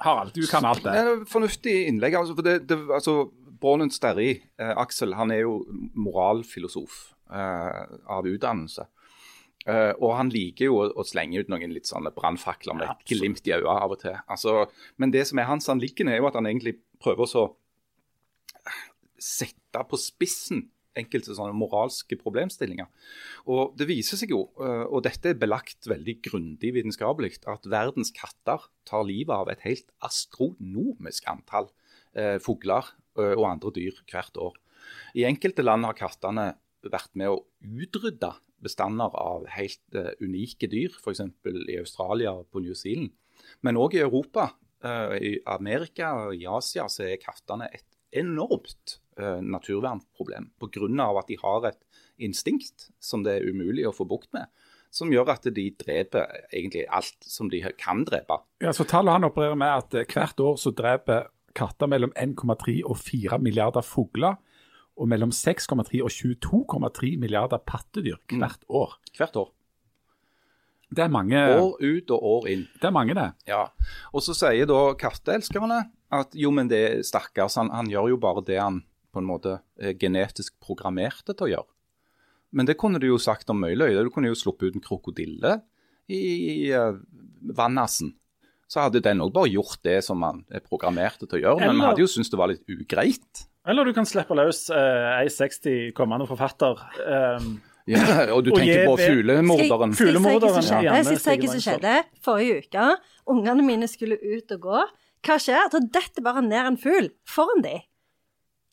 [0.00, 1.28] Harald, du kan alt Det det.
[1.30, 2.16] fornuftig innlegg.
[2.18, 3.28] Altså, for det, det, altså,
[3.60, 5.60] Brånen Sterri, eh, Aksel, han er jo
[5.94, 6.98] moralfilosof
[7.32, 8.88] eh, av utdannelse.
[9.66, 13.06] Eh, og han liker jo å, å slenge ut noen litt sånne brannfakler med et
[13.10, 14.14] glimt i øyet av og til.
[14.30, 14.66] Altså,
[15.02, 17.44] men det som er hans anliggende, er jo at han egentlig prøver å så
[19.16, 22.88] sette på spissen enkelte sånne moralske problemstillinger.
[23.52, 28.12] Og det viser seg jo, eh, og dette er belagt veldig grundig vitenskapelig, at verdens
[28.16, 31.68] katter tar livet av et helt astronomisk antall
[32.16, 34.56] eh, fugler eh, og andre dyr hvert år.
[35.18, 36.54] I enkelte land har kattene
[36.86, 38.32] vært med å utrydde
[38.62, 41.24] bestander av helt uh, unike dyr, f.eks.
[41.68, 43.12] i Australia og på New Zealand.
[43.64, 44.50] Men òg i Europa,
[44.84, 47.86] uh, i Amerika og i Asia så er kattene et
[48.16, 51.10] enormt uh, naturvernproblem pga.
[51.18, 51.82] at de har et
[52.18, 54.48] instinkt som det er umulig å få bukt med.
[54.90, 58.38] Som gjør at de dreper egentlig alt som de kan drepe.
[58.62, 61.26] Ja, så Tallet han opererer med at hvert år så dreper
[61.56, 64.36] katter mellom 1,3 og 4 milliarder fugler.
[64.96, 68.96] Og mellom 6,3 og 22,3 milliarder pattedyr hvert år.
[69.18, 69.52] Hvert år.
[70.96, 72.66] Det er mange, År ut og år inn.
[72.78, 72.84] det.
[72.86, 73.30] er mange det.
[73.50, 73.64] Ja,
[74.14, 75.80] og så sier da katteelskerne
[76.14, 79.56] at jo, men det stakkars, han, han gjør jo bare det han på en måte
[79.80, 81.72] er genetisk programmerte til å gjøre.
[82.56, 83.90] Men det kunne du jo sagt om mye.
[84.04, 85.56] Du kunne jo sluppet ut en krokodille
[86.06, 86.94] i, i uh,
[87.56, 88.14] vannassen.
[88.70, 91.66] Så hadde den òg bare gjort det som han er programmert til å gjøre.
[91.66, 93.46] Men vi hadde jo syntes det var litt ugreit.
[93.66, 96.78] Eller du kan slippe løs eh, ei 60 kommende forfatter.
[97.02, 97.48] eh,
[97.86, 98.02] Ja,
[98.34, 99.92] og du Og tenker jeg på fuglemorderen.
[99.94, 101.02] Fuglemorderen, som skjedde?
[101.06, 101.92] Skal jeg si hva som skjedde
[102.26, 102.86] forrige uke?
[103.30, 104.80] Ungene mine skulle ut og gå.
[105.26, 105.68] Hva skjer?
[105.70, 107.84] Da detter bare ned en fugl foran dem.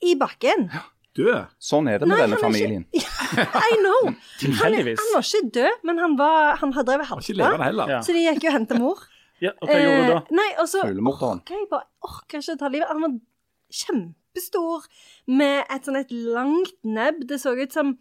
[0.04, 0.66] I bakken.
[0.74, 0.82] Ja,
[1.14, 1.44] Død.
[1.62, 2.86] Sånn er det med Nei, denne familien.
[2.98, 3.44] Ikke.
[3.54, 4.00] I know.
[4.10, 4.98] Han, Tilfeldigvis.
[4.98, 8.00] han var ikke død, men han, var, han hadde drevet halta.
[8.06, 9.04] Så de gikk jo og hentet mor.
[9.46, 10.18] Ja, og hva gjorde du da?
[10.24, 11.44] Eh, nei, og så Fuglemorderen.
[11.46, 12.90] orker jeg bare orker ikke å ta livet.
[12.90, 13.14] Han var
[14.34, 14.86] kjempestor
[15.30, 17.24] med et sånn et langt nebb.
[17.30, 17.94] Det så ut som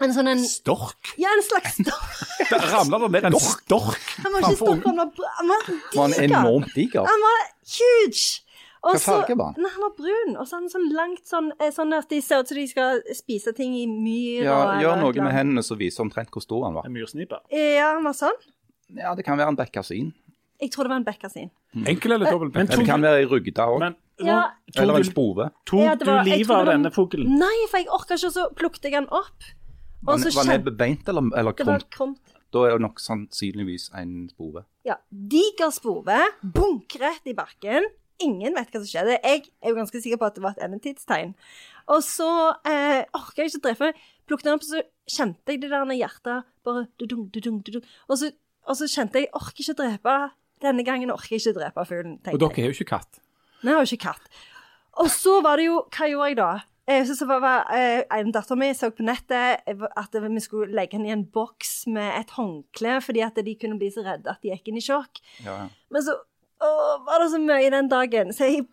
[0.00, 1.14] en sånn en Stork.
[1.18, 2.24] Ja, en slags stork.
[2.50, 4.00] det ramla det ned en stork.
[4.24, 6.00] Han var ikke stork, han var, han var diger.
[6.00, 6.24] han diger.
[6.26, 7.06] enormt diger?
[7.08, 8.42] Han var huge!
[8.86, 9.62] Hva så- farge var han?
[9.64, 10.36] Nei, han var brun.
[10.38, 13.00] Og så han sånn langt sånn, eh, sånn at de ser ut som de skal
[13.16, 14.44] spise ting i myr.
[14.46, 16.86] Ja, og- gjør noe med hendene som viser omtrent hvor stor han var.
[16.86, 17.40] En myrsnipe.
[17.50, 18.36] Ja, han var sånn.
[18.94, 20.12] Ja, det kan være en bekkasin.
[20.60, 21.50] Jeg tror det var en bekkasin.
[21.86, 22.66] Enkel eller dobbel Men?
[22.66, 23.94] Det kan være ei rugde òg.
[24.24, 24.42] Ja.
[24.74, 25.50] Eller en spove.
[25.68, 27.38] tok Ja, var- du livet av denne fuglen?
[27.38, 29.44] Nei, for jeg orka ikke, og så plukket jeg den opp.
[30.02, 31.90] Var Og så var kjente beint eller, eller det var krumt?
[31.90, 32.34] krumt.
[32.52, 34.64] Da er det nok sannsynligvis en spove.
[34.84, 34.96] Ja.
[35.10, 37.84] Diger spove, bunkrett i bakken.
[38.22, 39.18] Ingen vet hva som skjedde.
[39.22, 41.34] Jeg er jo ganske sikker på at det var et endetidstegn.
[41.92, 43.92] Og så eh, orka jeg ikke treffe.
[44.26, 44.80] Plukket den opp, så
[45.10, 47.84] kjente jeg det der hjertet bare du-dung, du -dung.
[48.08, 48.32] Og så,
[48.66, 50.30] og så kjente jeg jeg orker ikke drepe.
[50.64, 52.18] Denne gangen orker jeg ikke drepe fuglen.
[52.32, 53.20] Og dere har jo ikke katt.
[53.62, 54.30] Nei, jeg har jo ikke katt.
[55.02, 56.50] Og så var det jo Hva gjorde jeg da?
[56.86, 60.40] Jeg synes det var, var, eh, En datter mi så på nettet eh, at vi
[60.40, 64.04] skulle legge henne i en boks med et håndkle fordi at de kunne bli så
[64.06, 65.20] redde at de gikk inn i sjokk.
[65.42, 65.66] Ja, ja.
[65.90, 66.14] Men så
[66.62, 66.70] å,
[67.04, 68.64] var det så mye den dagen, så jeg,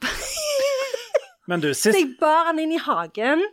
[1.50, 3.44] Men du, så jeg bar han inn i hagen.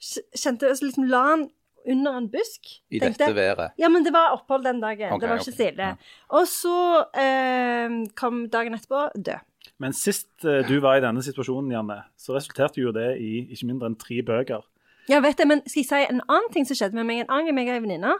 [0.00, 1.48] Kjente så liksom La han
[1.90, 2.68] under en busk.
[2.90, 3.74] I tenkte, dette været.
[3.80, 5.12] Ja, men det var opphold den dagen.
[5.12, 5.90] Okay, det var ikke stille.
[5.90, 6.14] ja.
[6.34, 6.76] Og så
[7.20, 9.42] eh, kom dagen etterpå død.
[9.82, 13.68] Men sist eh, du var i denne situasjonen, Janne, så resulterte jo det i ikke
[13.68, 14.64] mindre enn tre bøker.
[15.10, 17.24] Ja, vet jeg, men skal jeg si en annen ting som skjedde med meg?
[17.24, 18.12] En annen gang meg og ei venninne.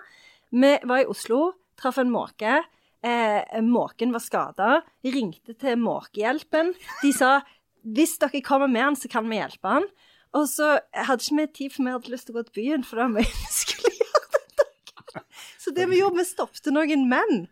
[0.54, 2.58] Vi var i Oslo, traff en måke.
[3.04, 4.70] Eh, måken var skada.
[5.04, 6.74] Ringte til Måkehjelpen.
[7.02, 7.38] De sa
[7.84, 9.88] hvis dere kommer med han, så kan vi hjelpe han.
[10.34, 12.86] Og så hadde ikke vi tid, for vi hadde lyst til å gå til byen,
[12.86, 15.26] for det var mye vi skulle gjøre den dagen.
[15.62, 17.46] Så det vi gjorde, vi stoppet noen menn.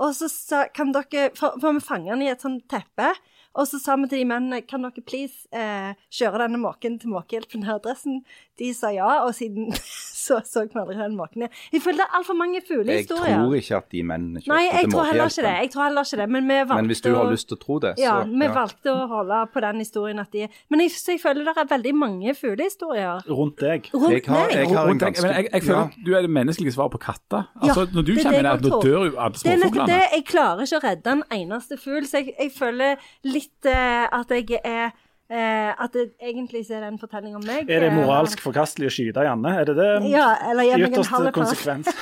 [0.00, 3.12] Og så sa kan dere For, for vi fanget han i et sånt teppe.
[3.54, 7.12] Og så sa vi til de mennene kan dere please eh, kjøre denne måken til
[7.12, 8.22] Måkehjelpen her adressen.
[8.58, 9.72] De sa ja, og siden
[10.22, 11.54] så så vi aldri den måken igjen.
[11.74, 14.84] Jeg føler det er altfor mange Jeg tror ikke at de mennene kjørte Nei, jeg
[14.86, 15.54] til tror heller ikke det.
[15.64, 16.28] Jeg tror heller ikke det.
[16.36, 18.46] Men vi valgte Men hvis du har lyst til å tro det, så ja, vi
[18.46, 18.52] ja.
[18.54, 21.70] valgte å holde på den historien at de Men jeg, så jeg føler det er
[21.72, 23.90] veldig mange fuglehistorier Rundt deg.
[23.92, 25.14] rundt Jeg har- jeg har- Rundt deg.
[25.14, 26.04] ganske- Men jeg, jeg føler Ja.
[26.06, 27.48] du er det menneskelige svaret på katter.
[27.62, 28.82] Altså, når du er kommer inn her, jeg nå tror.
[28.82, 30.02] dør jo alle Det er nettopp det.
[30.12, 34.30] Jeg klarer ikke å redde en eneste fugl, så jeg, jeg føler litt eh, at
[34.34, 34.90] jeg er
[35.30, 37.70] eh, At det egentlig er en fortelling om meg.
[37.70, 39.54] Er det eh, moralsk forkastelig å skyte Janne?
[39.60, 41.86] Er det det Ja, eller gi i meg en ytterste halv konsekvens?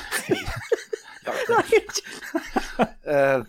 [3.05, 3.43] Eh,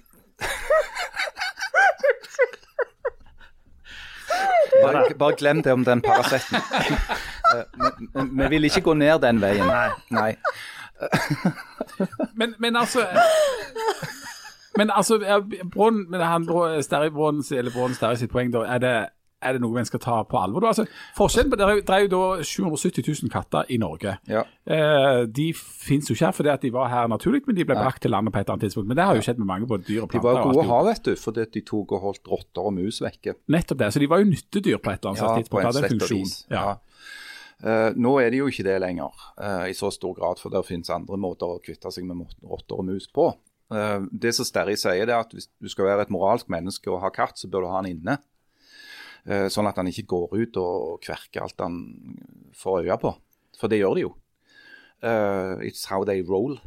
[4.83, 6.57] Bare, bare glem det om den Paraceten.
[7.55, 9.67] Eh, Vi vil ikke gå ned den veien.
[10.09, 10.35] Nei.
[12.37, 13.05] Men, men altså
[14.77, 15.17] Men altså,
[15.73, 16.45] Brån, men han,
[16.83, 18.93] Sterri Brun, eller Brun Sterri sitt poeng, da, er det,
[19.41, 20.63] er det noe en skal ta på alvor?
[20.63, 20.71] da?
[20.71, 20.85] Altså,
[21.17, 24.15] forskjellen på, Det det jo da 770 000 katter i Norge.
[24.31, 24.45] Ja.
[24.63, 27.75] Eh, de finnes jo ikke her fordi at de var her naturlig, men de ble
[27.75, 28.87] brakt til landet på et eller annet tidspunkt.
[28.91, 30.29] Men det har jo skjedd med mange både dyr og planter.
[30.29, 33.01] De var gode å ha, vet du, fordi de tok og holdt rotter og mus
[33.03, 33.35] vekke.
[33.51, 33.91] Nettopp det.
[33.91, 35.67] Så de var jo nyttedyr på et eller annet Ja, tidspunkt.
[35.67, 36.33] Hadde en funksjon.
[36.53, 36.63] Ja.
[36.69, 36.77] Ja.
[37.61, 40.63] Eh, nå er de jo ikke det lenger uh, i så stor grad, for det
[40.65, 43.27] finnes andre måter å kvitte seg med rotter og mus på.
[43.71, 46.91] Eh, det som Sterri sier, det er at hvis du skal være et moralsk menneske
[46.91, 48.17] og ha katt, så bør du ha han inne.
[49.25, 51.79] Eh, sånn at han ikke går ut og kverker alt han
[52.57, 53.15] får øye på.
[53.59, 54.13] For det gjør de jo.
[55.01, 56.59] Eh, it's how they roll.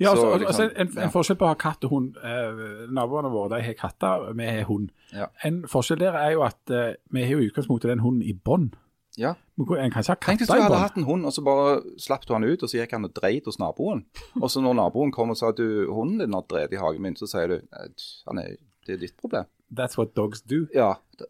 [0.00, 1.10] Ja, altså, Så altså, liksom, en, en ja.
[1.12, 2.18] forskjell på å ha katt og hund.
[2.22, 2.60] Eh,
[2.94, 4.90] naboene våre de har katter, vi har hund.
[5.14, 5.30] Ja.
[5.46, 8.34] En forskjell der er jo at eh, vi har jo i utgangspunktet den hunden i
[8.34, 8.76] bånd.
[9.18, 9.32] Ja.
[9.58, 10.80] En kan ikke ha Tenk hvis du i hadde bånd.
[10.84, 13.14] hatt en hund, og så bare slapp du han ut, og så gikk han og
[13.16, 14.04] dreit hos naboen.
[14.38, 17.02] Og så når naboen kom og sa at du, hunden din har drevet i hagen
[17.02, 17.88] min, så sier du "Eh,
[18.30, 18.54] han er,
[18.86, 19.44] det er ditt problem.
[19.74, 20.66] That's what dogs do.
[20.74, 21.26] Ja, det,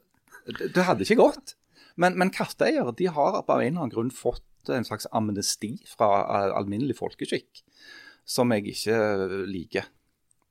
[0.59, 1.55] det- det hadde ikke gått.
[1.97, 6.11] Men, men katteeiere de har på en eller annen grunn fått en slags amnesti fra
[6.29, 7.63] eh, alminnelig folkeskikk,
[8.29, 9.89] som jeg ikke liker.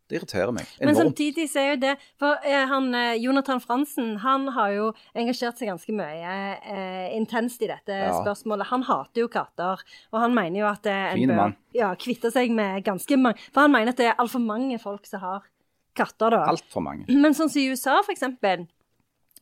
[0.07, 0.85] Det irriterer meg enormt.
[0.87, 4.85] Men samtidig så er jo det For eh, han, eh, Jonathan Fransen han har jo
[5.13, 8.13] engasjert seg ganske mye eh, intenst i dette Ja.
[8.23, 8.69] spørsmålet.
[8.71, 9.83] Han hater jo katter,
[10.13, 13.37] og han mener jo at eh, en Fin bør ja, kvitte seg med ganske mange
[13.51, 15.43] For han mener at det er altfor mange folk som har
[15.97, 16.43] katter, da.
[16.53, 17.05] Altfor mange.
[17.09, 18.67] Men sånn som i USA, for eksempel,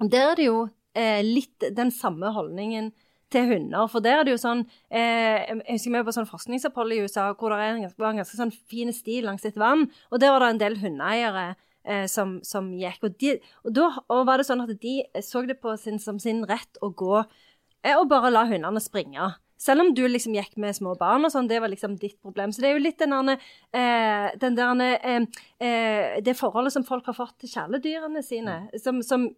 [0.02, 2.92] der er det jo eh, litt den samme holdningen
[3.34, 3.88] til hunder.
[3.92, 7.00] For der er det jo sånn eh, Jeg husker vi var på sånn forskningsopphold i
[7.06, 7.60] USA hvor det
[7.98, 10.78] var en ganske sånn fin sti langs et vann, og der var det en del
[10.84, 11.48] hundeeiere
[11.84, 13.02] eh, som, som gikk.
[13.08, 16.22] Og, de, og da og var det sånn at de så det på sin, som
[16.22, 19.34] sin rett å gå eh, og bare la hundene springe.
[19.58, 22.52] Selv om du liksom gikk med små barn og sånn, det var liksom ditt problem.
[22.52, 25.28] Så det er jo litt den der, eh, den der eh,
[25.64, 28.58] eh, Det forholdet som folk har fått til kjæledyrene sine.
[28.84, 29.30] Som, som,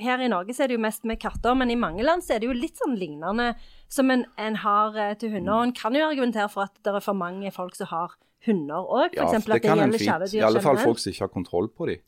[0.00, 2.34] her i Norge så er det jo mest med katter, men i mange land så
[2.34, 3.52] er det jo litt sånn lignende
[3.92, 5.52] som en, en har eh, til hunder.
[5.58, 8.16] Og en kan jo argumentere for at det er for mange folk som har
[8.46, 10.08] hunder òg, Ja, det at det kan en gjelder fint.
[10.10, 12.02] kjæledyr I alle fall folk som ikke har kontroll på dem.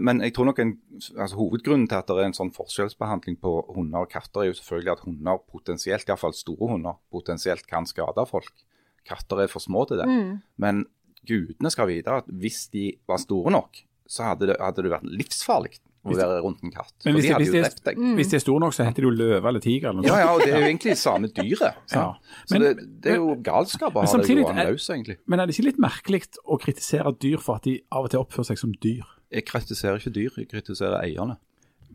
[0.00, 0.74] Men jeg tror nok en,
[1.16, 4.58] altså hovedgrunnen til at det er en sånn forskjellsbehandling på hunder og katter, er jo
[4.60, 8.52] selvfølgelig at hunder potensielt, iallfall store hunder, potensielt kan skade folk.
[9.08, 10.06] Katter er for små til det.
[10.08, 10.42] Mm.
[10.60, 10.84] Men
[11.26, 15.08] gudene skal vite at hvis de var store nok, så hadde det, hadde det vært
[15.08, 16.92] livsfarlig å Hvis- være rundt en katt.
[17.04, 17.96] Men hvis de hadde hvis det-.
[17.96, 18.14] Mm.
[18.18, 20.14] Hvis de er store nok, så heter de jo løve eller tiger eller noe Ja,
[20.14, 20.20] sånt.
[20.20, 21.74] ja, og det er jo egentlig samme dyret.
[21.92, 22.14] Ja.
[22.46, 25.16] Så Men- det, det er jo galskap å ha det gående er- løs, egentlig.
[25.26, 28.20] Men er det ikke litt merkelig å kritisere dyr for at de av og til
[28.20, 29.02] oppfører seg som dyr?
[29.32, 31.38] Jeg kritiserer ikke dyr, jeg kritiserer eierne.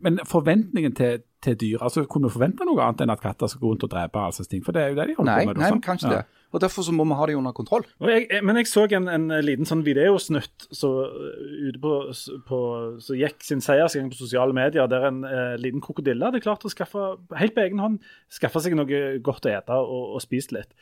[0.02, 3.60] Men forventningen til, til dyr, altså kunne vi forvente noe annet enn at katter skal
[3.60, 4.62] gå rundt og drepe all slags ting?
[4.64, 5.60] For det er jo det de holder Nei, på med.
[5.62, 6.16] nei, men kanskje Ja.
[6.20, 6.36] det.
[6.52, 7.84] Og Derfor så må vi ha det under kontroll.
[8.00, 10.88] Og jeg, jeg- men jeg så en, en liten sånn videosnutt så,
[11.68, 11.92] ute på,
[12.48, 12.58] på,
[12.98, 16.72] så gikk sin seiersgang på sosiale medier, der en eh, liten krokodille hadde klart å
[16.72, 17.04] skaffe
[17.38, 20.74] helt på egen hånd skaffe seg noe godt å ete og, og spist litt.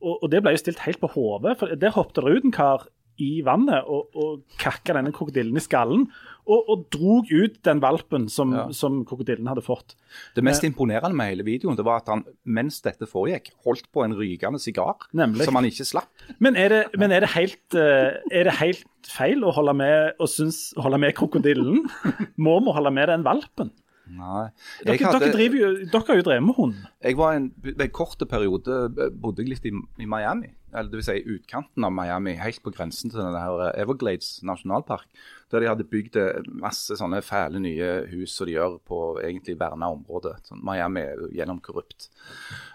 [0.00, 2.52] Og, og det ble jo stilt helt på hodet, for der hoppet det ut en
[2.54, 2.86] kar
[3.22, 6.06] i vannet og, og kakka denne krokodillen i skallen,
[6.46, 8.64] og, og drog ut den valpen som, Ja.
[8.76, 9.96] som krokodillen hadde fått.
[10.36, 14.04] Det mest imponerende med hele videoen det var at han mens dette foregikk, holdt på
[14.04, 16.10] en rykende sigar som han ikke slapp.
[16.38, 20.14] Men er det, men er det, helt, eh, er det helt feil å holde med,
[20.20, 21.82] og synes, holde med krokodillen?
[22.38, 23.72] Må vi holde med den valpen?
[24.06, 24.46] Nei.
[24.86, 26.84] Dere, hadde, dere, driver jo, dere har jo drevet med hund.
[27.02, 30.52] jeg var en, en kort periode bodde jeg litt i, i Miami.
[30.76, 35.08] Eller vil si utkanten av Miami, helt på grensen til denne her Everglades nasjonalpark.
[35.50, 39.56] Der de hadde bygd eh, masse sånne fæle nye hus som de gjør på egentlig
[39.60, 40.34] verna område.
[40.46, 42.10] Sånn, Miami er gjennomkorrupt.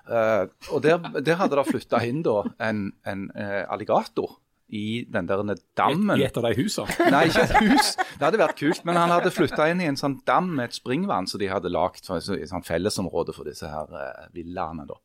[0.08, 4.40] Uh, og der, der hadde det flytta inn da en, en uh, alligator
[4.72, 5.44] i den der
[5.76, 6.16] dammen.
[6.16, 6.96] I et av de husene.
[7.14, 7.94] Nei, ikke et hus.
[8.00, 8.84] Det hadde vært kult.
[8.88, 11.72] Men han hadde flytta inn i en sånn dam med et springvann som de hadde
[11.72, 14.88] lagd for et sånn fellesområde for disse her eh, villaene.
[14.88, 15.00] da.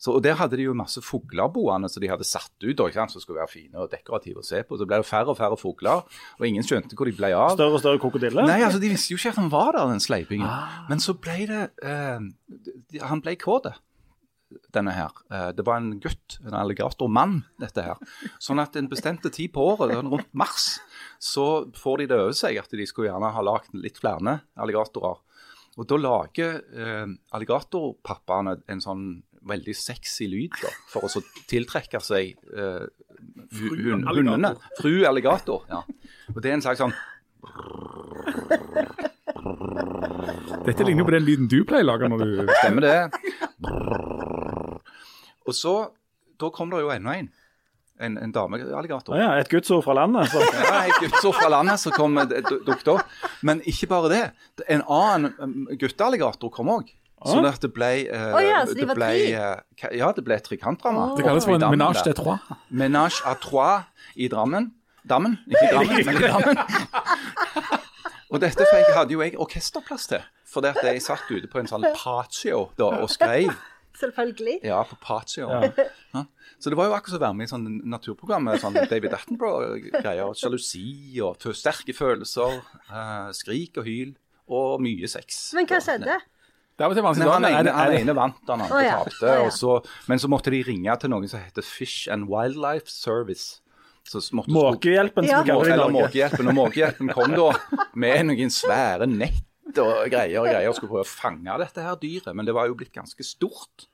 [0.00, 2.86] Så, og Der hadde de jo masse fugler boende som de hadde satt ut, da,
[2.88, 4.78] ikke sant, som skulle være fine og dekorative å se på.
[4.80, 6.06] Så ble det færre og færre fugler,
[6.40, 7.52] og ingen skjønte hvor de ble av.
[7.58, 8.48] Større og større krokodiller.
[8.48, 10.48] Nei, altså De visste jo ikke at han var der, den sleipingen.
[10.88, 13.68] Men så ble det eh, Han ble kåt,
[14.74, 15.10] denne her.
[15.30, 17.98] Eh, det var en gutt, en alligatormann, dette her.
[18.42, 20.78] Sånn at en bestemte tid på året, rundt mars,
[21.22, 25.18] så får de det over seg at de skulle gjerne ha lagd litt flere alligatorer.
[25.78, 29.04] Og da lager eh, alligatorpappaene en sånn
[29.46, 32.84] veldig sexy lyd da, for å så tiltrekke seg eh,
[33.56, 34.50] hu- hun, hundene.
[34.80, 35.80] Fru alligator, ja.
[36.34, 36.92] Og det er en slags sånn
[40.66, 42.98] Dette ligner på den lyden du pleier å lage når du Stemmer det.
[45.48, 45.74] Og så
[46.40, 47.28] Da kom det jo enda en.
[48.00, 49.12] En, en damealligator.
[49.12, 50.30] Å ja, et gudsord fra landet.
[50.32, 50.40] Så.
[50.56, 53.18] Ja, et gudsord fra landet som kom dukket opp.
[53.44, 54.22] Men ikke bare det.
[54.72, 56.94] En annen um, guttealligator kom òg.
[57.20, 60.38] Sånn at det ble uh, oh, ja, så de det ble, eh, Ja, det ble
[60.40, 61.10] et trekantdrama.
[61.10, 61.18] Oh.
[61.18, 62.40] Det kalles for en menage de trois.
[62.72, 63.82] Menage à trois
[64.16, 64.70] i Drammen.
[65.10, 66.58] Dammen, ikke i Drammen, men i Drammen.
[68.30, 70.24] Og dette fikk, hadde jo jeg orkesterplass til.
[70.50, 73.52] For det at jeg satt ute på en sånn patio da, og skrev.
[74.00, 74.60] Selvfølgelig.
[74.64, 75.50] Ja, på patio.
[75.50, 76.24] Ja.
[76.60, 79.14] Så det var jo akkurat som å være med i sånn naturprogram med sånn David
[79.16, 80.34] Attenborough-greier.
[80.38, 82.60] Sjalusi og sterke følelser,
[82.90, 84.16] Uh, skrik og hyl
[84.50, 85.52] og mye sex.
[85.54, 86.16] Men hva skjedde?
[86.74, 87.30] Det av og Nei, vanskelig.
[87.30, 89.30] han, Er ene, han ene vant, han andre oh, ja, tapte.
[89.30, 90.04] Oh, ja.
[90.10, 93.59] Men så måtte de ringe til noen som heter Fish and Wildlife Service.
[94.08, 95.42] Så som Måkehjelpen, Ja.
[95.42, 95.92] vi kaller det i Norge.
[95.98, 96.48] Måkehjelpen.
[96.48, 97.50] Og Måkehjelpen kom da
[97.94, 101.96] med noen svære nett og greier og greier og skulle prøve å fange dette her
[102.00, 102.34] dyret.
[102.34, 103.86] Men det var jo blitt ganske stort.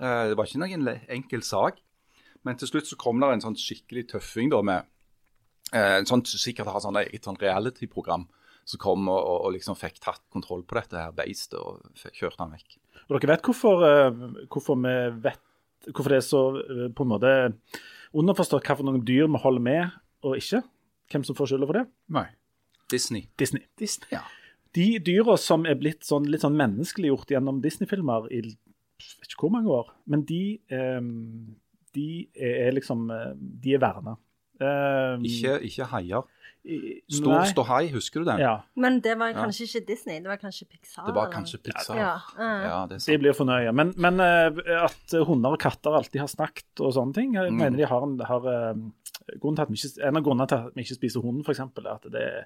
[0.00, 1.78] Eh, Det var ikke noen enkel sak.
[2.44, 4.84] Men til slutt så kom det en sånn skikkelig tøffing da med
[5.72, 8.28] eh, en sånn sikkert har sånn eget sånn reality-program
[8.64, 11.80] som kom og, og, og liksom fikk tatt kontroll på dette her beistet og
[12.14, 12.78] kjørte han vekk.
[13.10, 14.10] Og dere vet hvorfor, eh,
[14.48, 14.96] hvorfor vi
[15.28, 15.40] vet
[15.80, 16.40] Hvorfor det er så
[16.92, 17.30] på en måte
[18.16, 19.96] underforstått hva for noen dyr vi holder med
[20.26, 20.62] og ikke?
[21.10, 21.86] Hvem som får skylda for det?
[22.12, 22.26] Nei.
[22.90, 23.28] Disney.
[23.38, 23.64] Disney.
[23.78, 24.22] Disney, ja.
[24.74, 29.54] De dyra som er blitt sånn, litt sånn menneskeliggjort gjennom Disney-filmer i vet ikke hvor
[29.54, 31.00] mange år, men de, eh,
[31.96, 33.30] de er liksom eh,
[33.64, 34.16] De er verna.
[34.60, 36.26] Eh, Ikke, ikke haier.
[36.64, 37.46] I- Stor nei.
[37.52, 38.38] ståhei, husker du den?
[38.38, 41.06] Ja, Men det var kanskje ikke Disney, det var kanskje Pixar?
[41.06, 41.96] Det var kanskje Pixar.
[41.96, 42.20] Ja.
[42.38, 42.50] ja.
[42.68, 43.20] Ja, det de sant.
[43.22, 43.72] blir fornøye.
[43.74, 47.56] Men, men eh, at hunder og katter alltid har snakket og sånne ting, jeg Mm.
[47.58, 48.74] mener de har, en, har eh,
[49.40, 51.88] til at vi ikke, En av grunnene til at vi ikke spiser hund, f.eks., er
[51.94, 52.44] at det, er-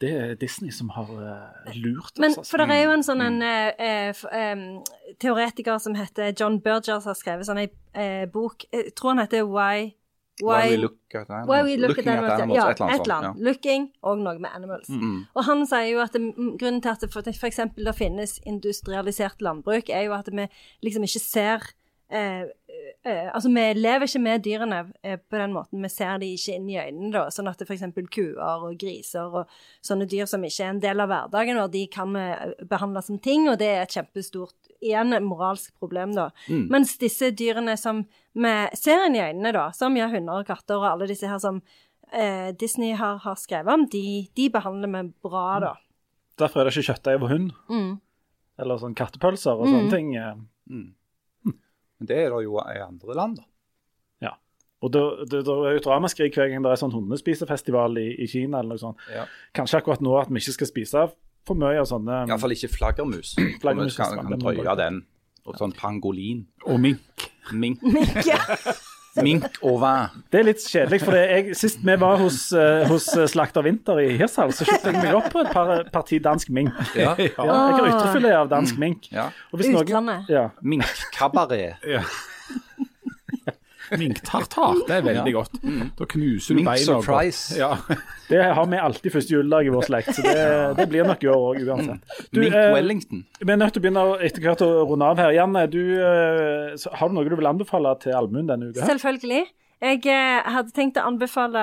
[0.00, 2.38] det er Disney som har eh, lurt Men oss.
[2.38, 2.50] altså.
[2.50, 4.82] for det er jo en sånn en, eh, eh,
[5.20, 9.44] teoretiker som heter John Burgers, har skrevet sånn ei eh, bok Jeg tror han heter
[9.46, 9.94] Why
[10.42, 11.48] Why we look at animals.
[11.48, 12.56] Why we look Looking at animals.
[12.58, 13.12] Ja, et eller annet sånt.
[13.12, 13.42] annet.
[13.46, 14.88] Looking og noe med animals.
[14.88, 15.26] Mm.
[15.34, 16.22] Og han sier jo at det,
[16.58, 17.12] grunnen til at det
[17.46, 20.48] eksempel det finnes industrialisert landbruk, er jo at vi
[20.82, 21.70] liksom ikke ser
[22.10, 22.44] eh,
[23.04, 25.82] eh, Altså, vi lever ikke med dyrene eh, på den måten.
[25.82, 27.24] Vi ser de ikke inn i øynene, da.
[27.32, 27.84] Sånn at f.eks.
[28.12, 31.86] kuer og griser og sånne dyr som ikke er en del av hverdagen, og de
[31.92, 36.10] kan vi eh, behandle som ting, og det er et kjempestort Igjen et moralsk problem,
[36.12, 36.26] da.
[36.44, 36.66] Mm.
[36.68, 38.02] Mens disse dyrene som
[38.36, 41.40] vi ser inn i øynene, da, som ja, hunder og katter og alle disse her
[41.40, 41.62] som
[42.12, 45.70] eh, Disney har, har skrevet om, de, de behandler vi bra, da.
[46.42, 47.54] Derfor er det ikke kjøttdeig over hund.
[47.70, 47.94] Mm.
[48.60, 50.12] Eller sånn kattepølser og sånne ting.
[50.18, 50.34] eh.
[50.68, 50.90] Mm.
[52.00, 53.48] Men det er det jo i andre land, da.
[54.84, 58.08] Og det, det, det er jo dramaskrik ramaskrik hver gang det er sånn hundespisefestival i,
[58.20, 59.04] i Kina eller noe sånt.
[59.08, 59.24] Ja.
[59.56, 61.04] Kanskje akkurat nå at vi ikke skal spise
[61.48, 63.32] for mye av sånne Iallfall ikke flaggermus.
[63.62, 65.00] Flaggermus kan, kan, kan man drøye den.
[65.44, 66.44] Og sånn pangolin.
[66.68, 67.30] Og mink.
[67.52, 67.80] Mink,
[68.28, 68.40] Ja.
[69.22, 69.92] mink og hva
[70.32, 74.16] Det er litt kjedelig, for jeg, sist vi var hos, eh, hos Slakter Vinter i
[74.18, 76.74] Hirtshals, så kjøpte jeg meg opp på et par, parti dansk mink.
[76.96, 77.14] Ja.
[77.14, 79.10] Ja, jeg har ytrefilet av dansk mink.
[79.12, 79.28] ja.
[79.52, 80.28] Og hvis Utlandet.
[80.32, 80.48] Ja.
[80.62, 81.76] Minkkabaret.
[81.86, 82.02] Ja.
[84.00, 85.58] Minktartar, det er veldig godt.
[85.98, 86.74] Da knuser du beina.
[86.74, 87.56] Mink surprise.
[87.58, 87.72] Ja.
[88.28, 90.46] Det har vi alltid første juledag i vår slekt, så det,
[90.78, 92.14] det blir nok i år òg, uansett.
[92.30, 93.24] Du, Mink eh, Wellington.
[93.40, 95.34] Vi er nødt til å begynne etter hvert å runde av her.
[95.36, 98.86] Janne, du, eh, har du noe du vil anbefale til allmuen denne uka?
[98.88, 99.44] Selvfølgelig.
[99.84, 101.62] Jeg eh, hadde tenkt å anbefale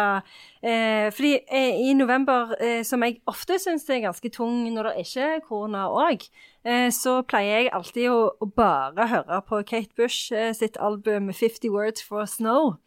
[0.62, 5.06] eh, Fordi eh, i november, eh, som jeg ofte syns er ganske tung når det
[5.08, 6.51] ikke er korona òg, eh,
[6.94, 11.72] så pleier jeg alltid å, å bare høre på Kate Bush eh, sitt album 'Fifty
[11.74, 12.78] Words for Snow'.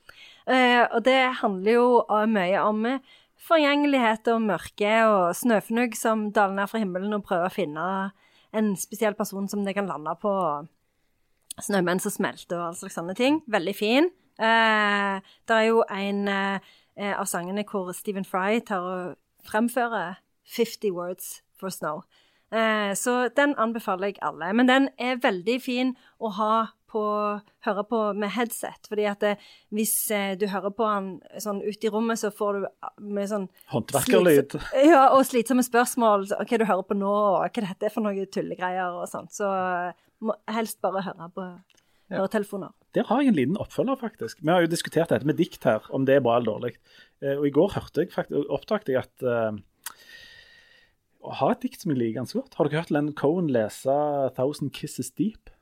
[0.46, 3.00] Eh, og det handler jo eh, mye om eh,
[3.44, 7.86] forgjengelighet og mørke og snøfnugg som daler ned fra himmelen og prøver å finne
[8.54, 10.32] en spesiell person som det kan lande på
[11.64, 13.40] snømenn som smelter og all slags sånne ting.
[13.50, 14.10] Veldig fin.
[14.38, 20.20] Eh, det er jo en eh, eh, av sangene hvor Stephen Fry tar og fremfører
[20.44, 22.02] 50 words for snow.
[22.54, 24.52] Eh, så den anbefaler jeg alle.
[24.54, 26.54] Men den er veldig fin å ha
[26.94, 27.02] på,
[27.66, 28.88] høre på med headset.
[28.88, 29.34] fordi at det,
[29.74, 33.30] hvis eh, du hører på den sånn ute i rommet, så får du eh, med
[33.32, 34.58] sånn Håndverkerlyd.
[34.86, 36.28] Ja, og slitsomme spørsmål.
[36.30, 39.34] så, Hva du hører på nå, og hva dette er for noe tullegreier og sånt.
[39.34, 39.90] Så eh,
[40.24, 41.50] må helst bare høre på
[42.14, 42.74] høretelefoner.
[42.94, 44.42] Der har jeg en liten oppfølger, faktisk.
[44.44, 46.76] Vi har jo diskutert dette med dikt her, om det er bra eller dårlig.
[47.24, 49.30] Eh, og i går hørte jeg faktisk, oppdaget jeg at
[51.24, 52.54] å et dikt som jeg liker ganske godt.
[52.58, 53.94] Har dere hørt Len Cohen lese
[54.34, 55.52] 'Thousand Kisses Deep'?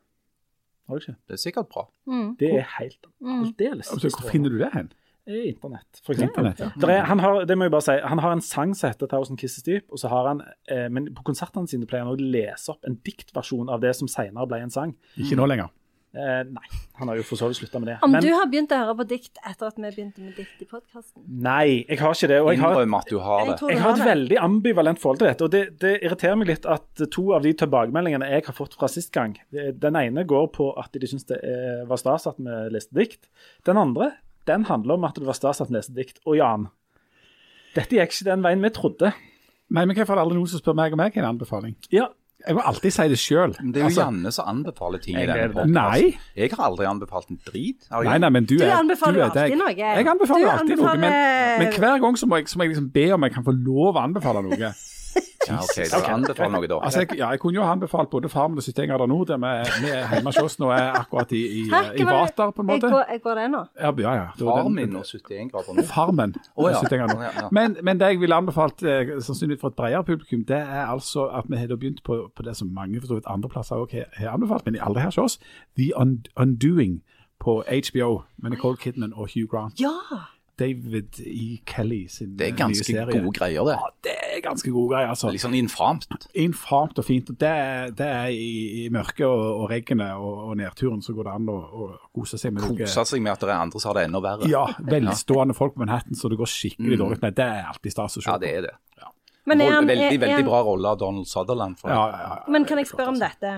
[0.88, 1.16] Har dere ikke?
[1.28, 1.86] Det er sikkert bra.
[2.06, 2.36] Mm.
[2.38, 3.44] Det er helt Mm.
[3.46, 4.92] aldeles Altså, hvor finner du det hen?
[5.26, 6.46] er internett, for eksempel.
[6.46, 6.88] Internett, ja.
[6.88, 9.38] Er, han, har, det må jeg bare si, han har en sang som heter 'Thousand
[9.38, 12.68] Kisses Deep', og så har han, eh, men på konsertene sine pleier han å lese
[12.72, 14.96] opp en diktversjon av det som senere ble en sang.
[15.16, 15.70] Ikke nå lenger.
[16.12, 16.66] Eh, nei,
[17.00, 17.94] han har jo for så vidt slutta med det.
[18.04, 20.60] Om Men du har begynt å høre på dikt etter at vi begynte med dikt
[20.60, 21.22] i podkasten?
[21.26, 22.40] nei, jeg har ikke det.
[22.42, 24.08] Og jeg har, jeg har Jeg jeg har et det.
[24.10, 25.42] veldig ambivalent forhold til dette.
[25.48, 28.88] Og det, det irriterer meg litt at to av de tilbakemeldingene jeg har fått fra
[28.92, 32.44] sist gang Den ene går på at de syns det er- var stas at vi
[32.76, 33.28] leste dikt.
[33.64, 34.12] Den andre
[34.44, 36.20] den handler om at det var stas at vi leste dikt.
[36.26, 36.68] Og Jan,
[37.74, 39.14] dette gikk ikke den veien vi trodde.
[39.72, 41.74] Nei, men hvorfor er det aldri noen som spør meg om jeg har en anbefaling?
[41.90, 42.08] Ja,
[42.42, 43.52] Jeg må alltid si det sjøl.
[43.74, 46.14] Det er jo Janne som anbefaler ting i denne vet Nei.
[46.36, 47.86] Jeg har aldri anbefalt en drit.
[47.92, 49.74] Nei, nei, men du, Du er anbefaler du er alltid noe.
[49.78, 51.20] Jeg anbefaler Du alltid noe, men,
[51.62, 53.54] men hver gang så må, jeg, så må jeg liksom be om jeg kan få
[53.54, 54.72] lov å anbefale noe.
[55.48, 56.76] Ja, ok, da anbefal noe da.
[56.86, 59.88] Altså, jeg, ja, jeg kunne jo anbefalt både Farmen og 71 grader nord, der vi,
[59.90, 62.90] er hjemme hos oss nå, er akkurat i, i, i vater, på en Jeg måte.
[62.92, 63.62] går, jeg går det nå.
[63.80, 64.12] Ja, ja.
[64.14, 64.26] ja.
[64.38, 65.82] Det var Far den- og 71 grader nå.
[65.90, 66.34] Farmen.
[66.54, 66.78] oh, ja.
[66.78, 67.52] 71 grader nord.
[67.58, 71.26] Men, men det jeg ville anbefalt, eh, sannsynligvis for et bredere publikum, det er altså
[71.26, 73.96] at vi har begynt på, på det som mange for så vidt andre plasser også
[73.96, 75.38] har, har anbefalt, men aldri her hos oss,
[75.78, 75.90] The
[76.36, 77.02] Undoing
[77.40, 79.80] på HBO med Nicole Kidman og Hugh Grant.
[79.80, 80.22] Ja!
[80.62, 81.46] David E.
[81.68, 82.38] Kelly sin nye serie.
[82.38, 83.74] Det er eh, ganske gode greier, det.
[83.76, 85.32] Ja, det er ganske gode greier, altså.
[85.34, 86.28] Litt sånn infamt.
[86.38, 87.32] Infamt og fint.
[87.34, 91.14] og Det, er- det er i, i mørket og, og regnet og, og nedturen så
[91.16, 91.58] går det an å,
[92.14, 92.78] kose seg med noe.
[92.84, 94.48] Kose seg med at det er andre som har det enda verre.
[94.52, 97.36] Ja, velstående folk på Manhattan så det går skikkelig dårlig med.
[97.38, 98.74] Det er alltid stas å se Ja, det er det.
[99.44, 101.78] Men, er han, veldig, er, er veldig han, bra rolle av Donald Sutherland.
[101.80, 103.54] For Ja, ja, ja, ja, men kan er jeg spørre om dette?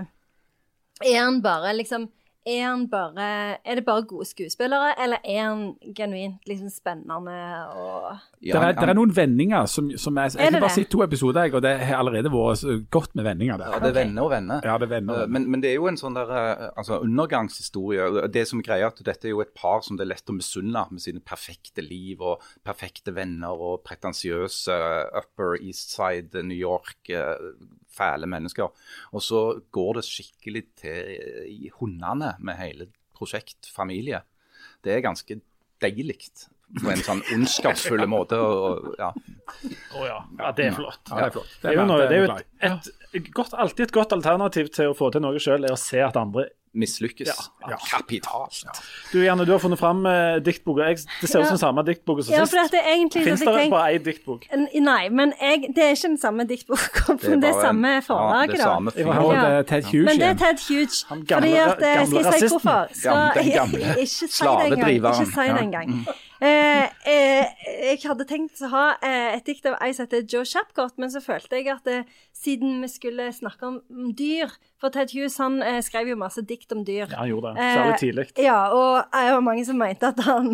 [1.05, 2.07] Er han bare liksom
[2.47, 3.27] er, han bare,
[3.65, 5.63] er det bare gode skuespillere, eller er han
[5.97, 8.11] genuint liksom spennende og
[8.45, 11.03] Ja, Det er, er noen vendinger som, som er, Jeg det har bare sett to
[11.05, 13.73] episoder, jeg, og det har allerede vært godt med vendinger der.
[13.73, 14.61] Ja, det er venner og venner.
[14.65, 15.23] Ja, det er venner.
[15.25, 18.29] Eh, Men, men det er jo en sånn der, eh, altså undergangshistorie.
[18.35, 20.31] Det som er greia er at Dette er jo et par som det er lett
[20.31, 24.77] å misunne med sine perfekte liv og perfekte venner og pretensiøse
[25.23, 27.49] Upper East Side New York, eh,
[27.95, 28.71] fæle mennesker.
[29.15, 34.25] Og så går det skikkelig til i hundene med hele prosjekt familie.
[34.85, 35.39] Det er ganske
[35.83, 36.19] deilig
[36.81, 38.39] på en sånn ondskapsfull måte.
[38.41, 39.11] Å ja.
[39.95, 40.19] Å ja.
[40.41, 41.01] ja, det er flott.
[41.11, 41.55] Ja, det er flott.
[41.63, 42.37] Det er jo, noe, det det er jo
[42.71, 42.91] et,
[43.21, 46.03] et godt, alltid et godt alternativ til å få til noe sjøl, er å se
[46.03, 47.29] at andre Mislykkes
[47.69, 47.77] Ja.
[47.91, 48.65] kapitalt.
[49.13, 50.83] Du Janne, du har funnet fram eh, diktboka.
[51.21, 52.55] Det ser ut som samme diktboka som Ja, sist.
[53.15, 54.47] Fins det jeg bare ei diktbok?
[54.81, 57.15] Nei, men jeg, det er ikke den samme diktboka.
[57.23, 58.65] Det er Det er samme ja, forlaget, det da.
[58.65, 58.93] samme.
[58.97, 59.03] Ja.
[59.05, 60.35] det er Ted Hughes Men det er.
[60.35, 60.97] Ted Huge.
[61.09, 62.49] Han gamle- fordi at, eh, gamle Skal jeg si rasisten.
[62.49, 62.79] hvorfor?
[63.07, 64.71] Gamle- den gamle ikke si det engang.
[64.75, 65.23] slavedriveren.
[65.23, 66.07] Ikke si det engang.
[66.45, 67.47] Eh, eh,
[67.89, 71.09] jeg hadde tenkt å ha eh, et dikt av ei som heter Joe Shapcott, men
[71.13, 72.05] så følte jeg at eh,
[72.37, 73.79] siden vi skulle snakke om,
[74.19, 77.07] dyr For Ted Hughes han skrev jo masse dikt om dyr.
[77.07, 77.69] Ja, han gjorde det.
[77.79, 78.27] Særlig tidlig.
[78.45, 80.53] Ja, og det var mange som mente at han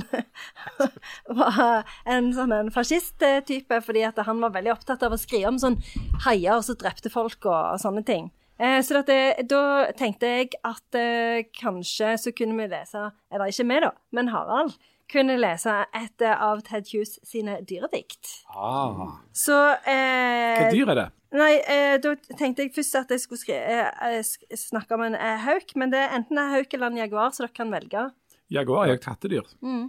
[1.41, 5.59] var en sånn en fascist-type, fordi at han var veldig opptatt av å skrive om
[5.59, 5.81] sånn
[6.29, 8.31] haier som drepte folk og, og sånne ting.
[8.61, 13.65] Eh, så det, da tenkte jeg at eh, kanskje så kunne vi lese Eller ikke
[13.71, 14.75] vi, da, men Harald
[15.11, 18.35] kunne lese et av Ted Hughes sine dyredikt.
[18.55, 19.19] Ah.
[19.37, 21.09] Så eh, Hva dyr er det?
[21.31, 25.15] Nei, eh, da tenkte jeg først at jeg skulle skri eh, eh, snakke om en
[25.15, 28.09] eh, hauk, men det er enten en hauk eller en jaguar, så dere kan velge.
[28.51, 29.53] Jaguar er jo kattedyr.
[29.63, 29.89] Mm.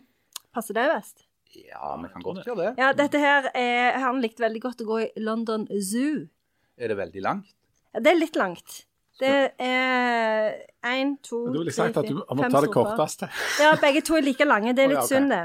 [0.53, 1.25] Passer det best?
[1.57, 2.69] Ja, vi kan godt gjøre det.
[2.79, 6.27] Ja, dette her er, Han likte veldig godt å gå i London Zoo.
[6.77, 7.49] Er det veldig langt?
[7.91, 8.83] Ja, det er litt langt.
[9.21, 10.51] Det er
[10.89, 13.29] én, to, Du ville tre, sagt at du må ta det korteste.
[13.61, 14.73] Ja, begge to er like lange.
[14.73, 15.43] Det er Å, ja, litt synd, det.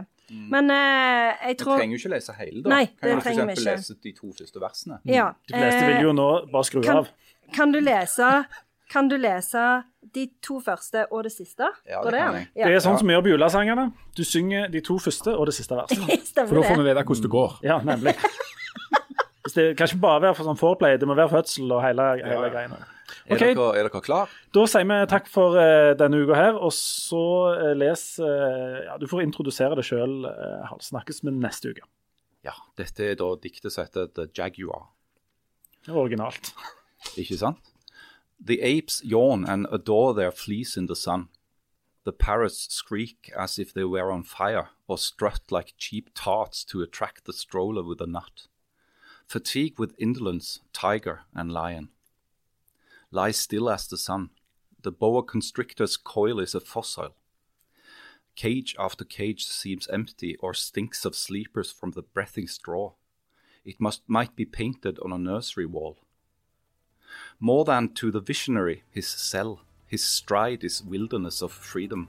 [0.51, 2.71] Men uh, jeg tror Du trenger jo ikke lese hele, da.
[2.73, 3.75] Nei, kan det trenger vi eksempel ikke.
[3.77, 4.97] lese de to første versene.
[5.07, 5.27] Ja.
[5.47, 7.37] De fleste eh, vil jo nå bare skru kan, av.
[7.55, 8.31] kan du lese
[8.91, 9.63] Kan du lese
[10.15, 11.69] de to første og det siste?
[11.91, 12.49] Ja, det, det kan jeg.
[12.55, 12.67] Ja.
[12.67, 13.87] Det er sånn som vi gjør på julesangene.
[14.15, 16.03] Du synger de to første og det siste verset.
[16.39, 16.83] For da får det.
[16.83, 17.57] vi vite hvordan det går.
[17.67, 18.15] Ja, nemlig.
[19.47, 22.07] Hvis det kan ikke bare være for sånn foreplay, det må være fødsel og hele,
[22.23, 22.79] hele greiene.
[23.27, 23.55] Er, okay.
[23.59, 24.31] dere, er dere klar?
[24.55, 27.23] Da sier vi takk for uh, denne uka her, og så
[27.59, 31.83] uh, les uh, Ja, du får introdusere det sjøl, uh, Snakkes med neste uke.
[32.47, 34.93] Ja, dette er da diktet som heter The Jaguar.
[35.91, 36.53] Originalt.
[37.21, 37.73] Ikke sant?
[38.39, 41.29] The apes yawn and adore their fleece in the sun.
[42.05, 46.81] The parrots skreek as if they were on fire, or strut like cheap tarts to
[46.83, 48.47] attract the stroller with a nut.
[49.27, 51.89] Fatigue with indolence, tiger and lion.
[53.11, 54.31] Lie still as the sun.
[54.83, 57.15] The boa constrictor's coil is a fossil.
[58.35, 62.93] Cage after cage seems empty or stinks of sleepers from the breathing straw.
[63.65, 65.99] It must might be painted on a nursery wall.
[67.41, 72.09] More than to the visionary, his cell, his stride is wilderness of freedom.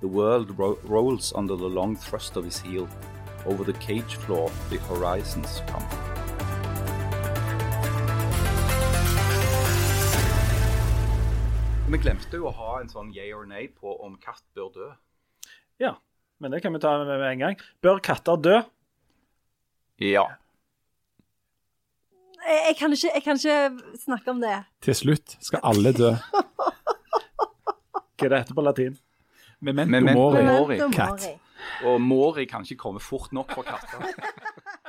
[0.00, 2.88] The world ro rolls under the long thrust of his heel.
[3.44, 6.17] Over the cage floor, the horizons come.
[11.88, 14.88] Vi glemte jo å ha en sånn yay or nay på om katt bør dø.
[15.80, 15.94] Ja,
[16.36, 17.56] men det kan vi ta med, en gang.
[17.80, 18.58] Bør katter dø?
[20.04, 20.26] Ja.
[22.44, 24.52] Jeg, jeg, kan ikke, jeg kan ikke snakke om det.
[24.84, 26.12] Til slutt skal alle dø.
[28.18, 29.00] Hva er det heter på latin?
[29.64, 30.44] Memento Memento mori.
[30.44, 30.78] mori.
[30.92, 31.24] Katt.
[31.88, 34.04] Og Mori kan ikke komme fort nok for katter.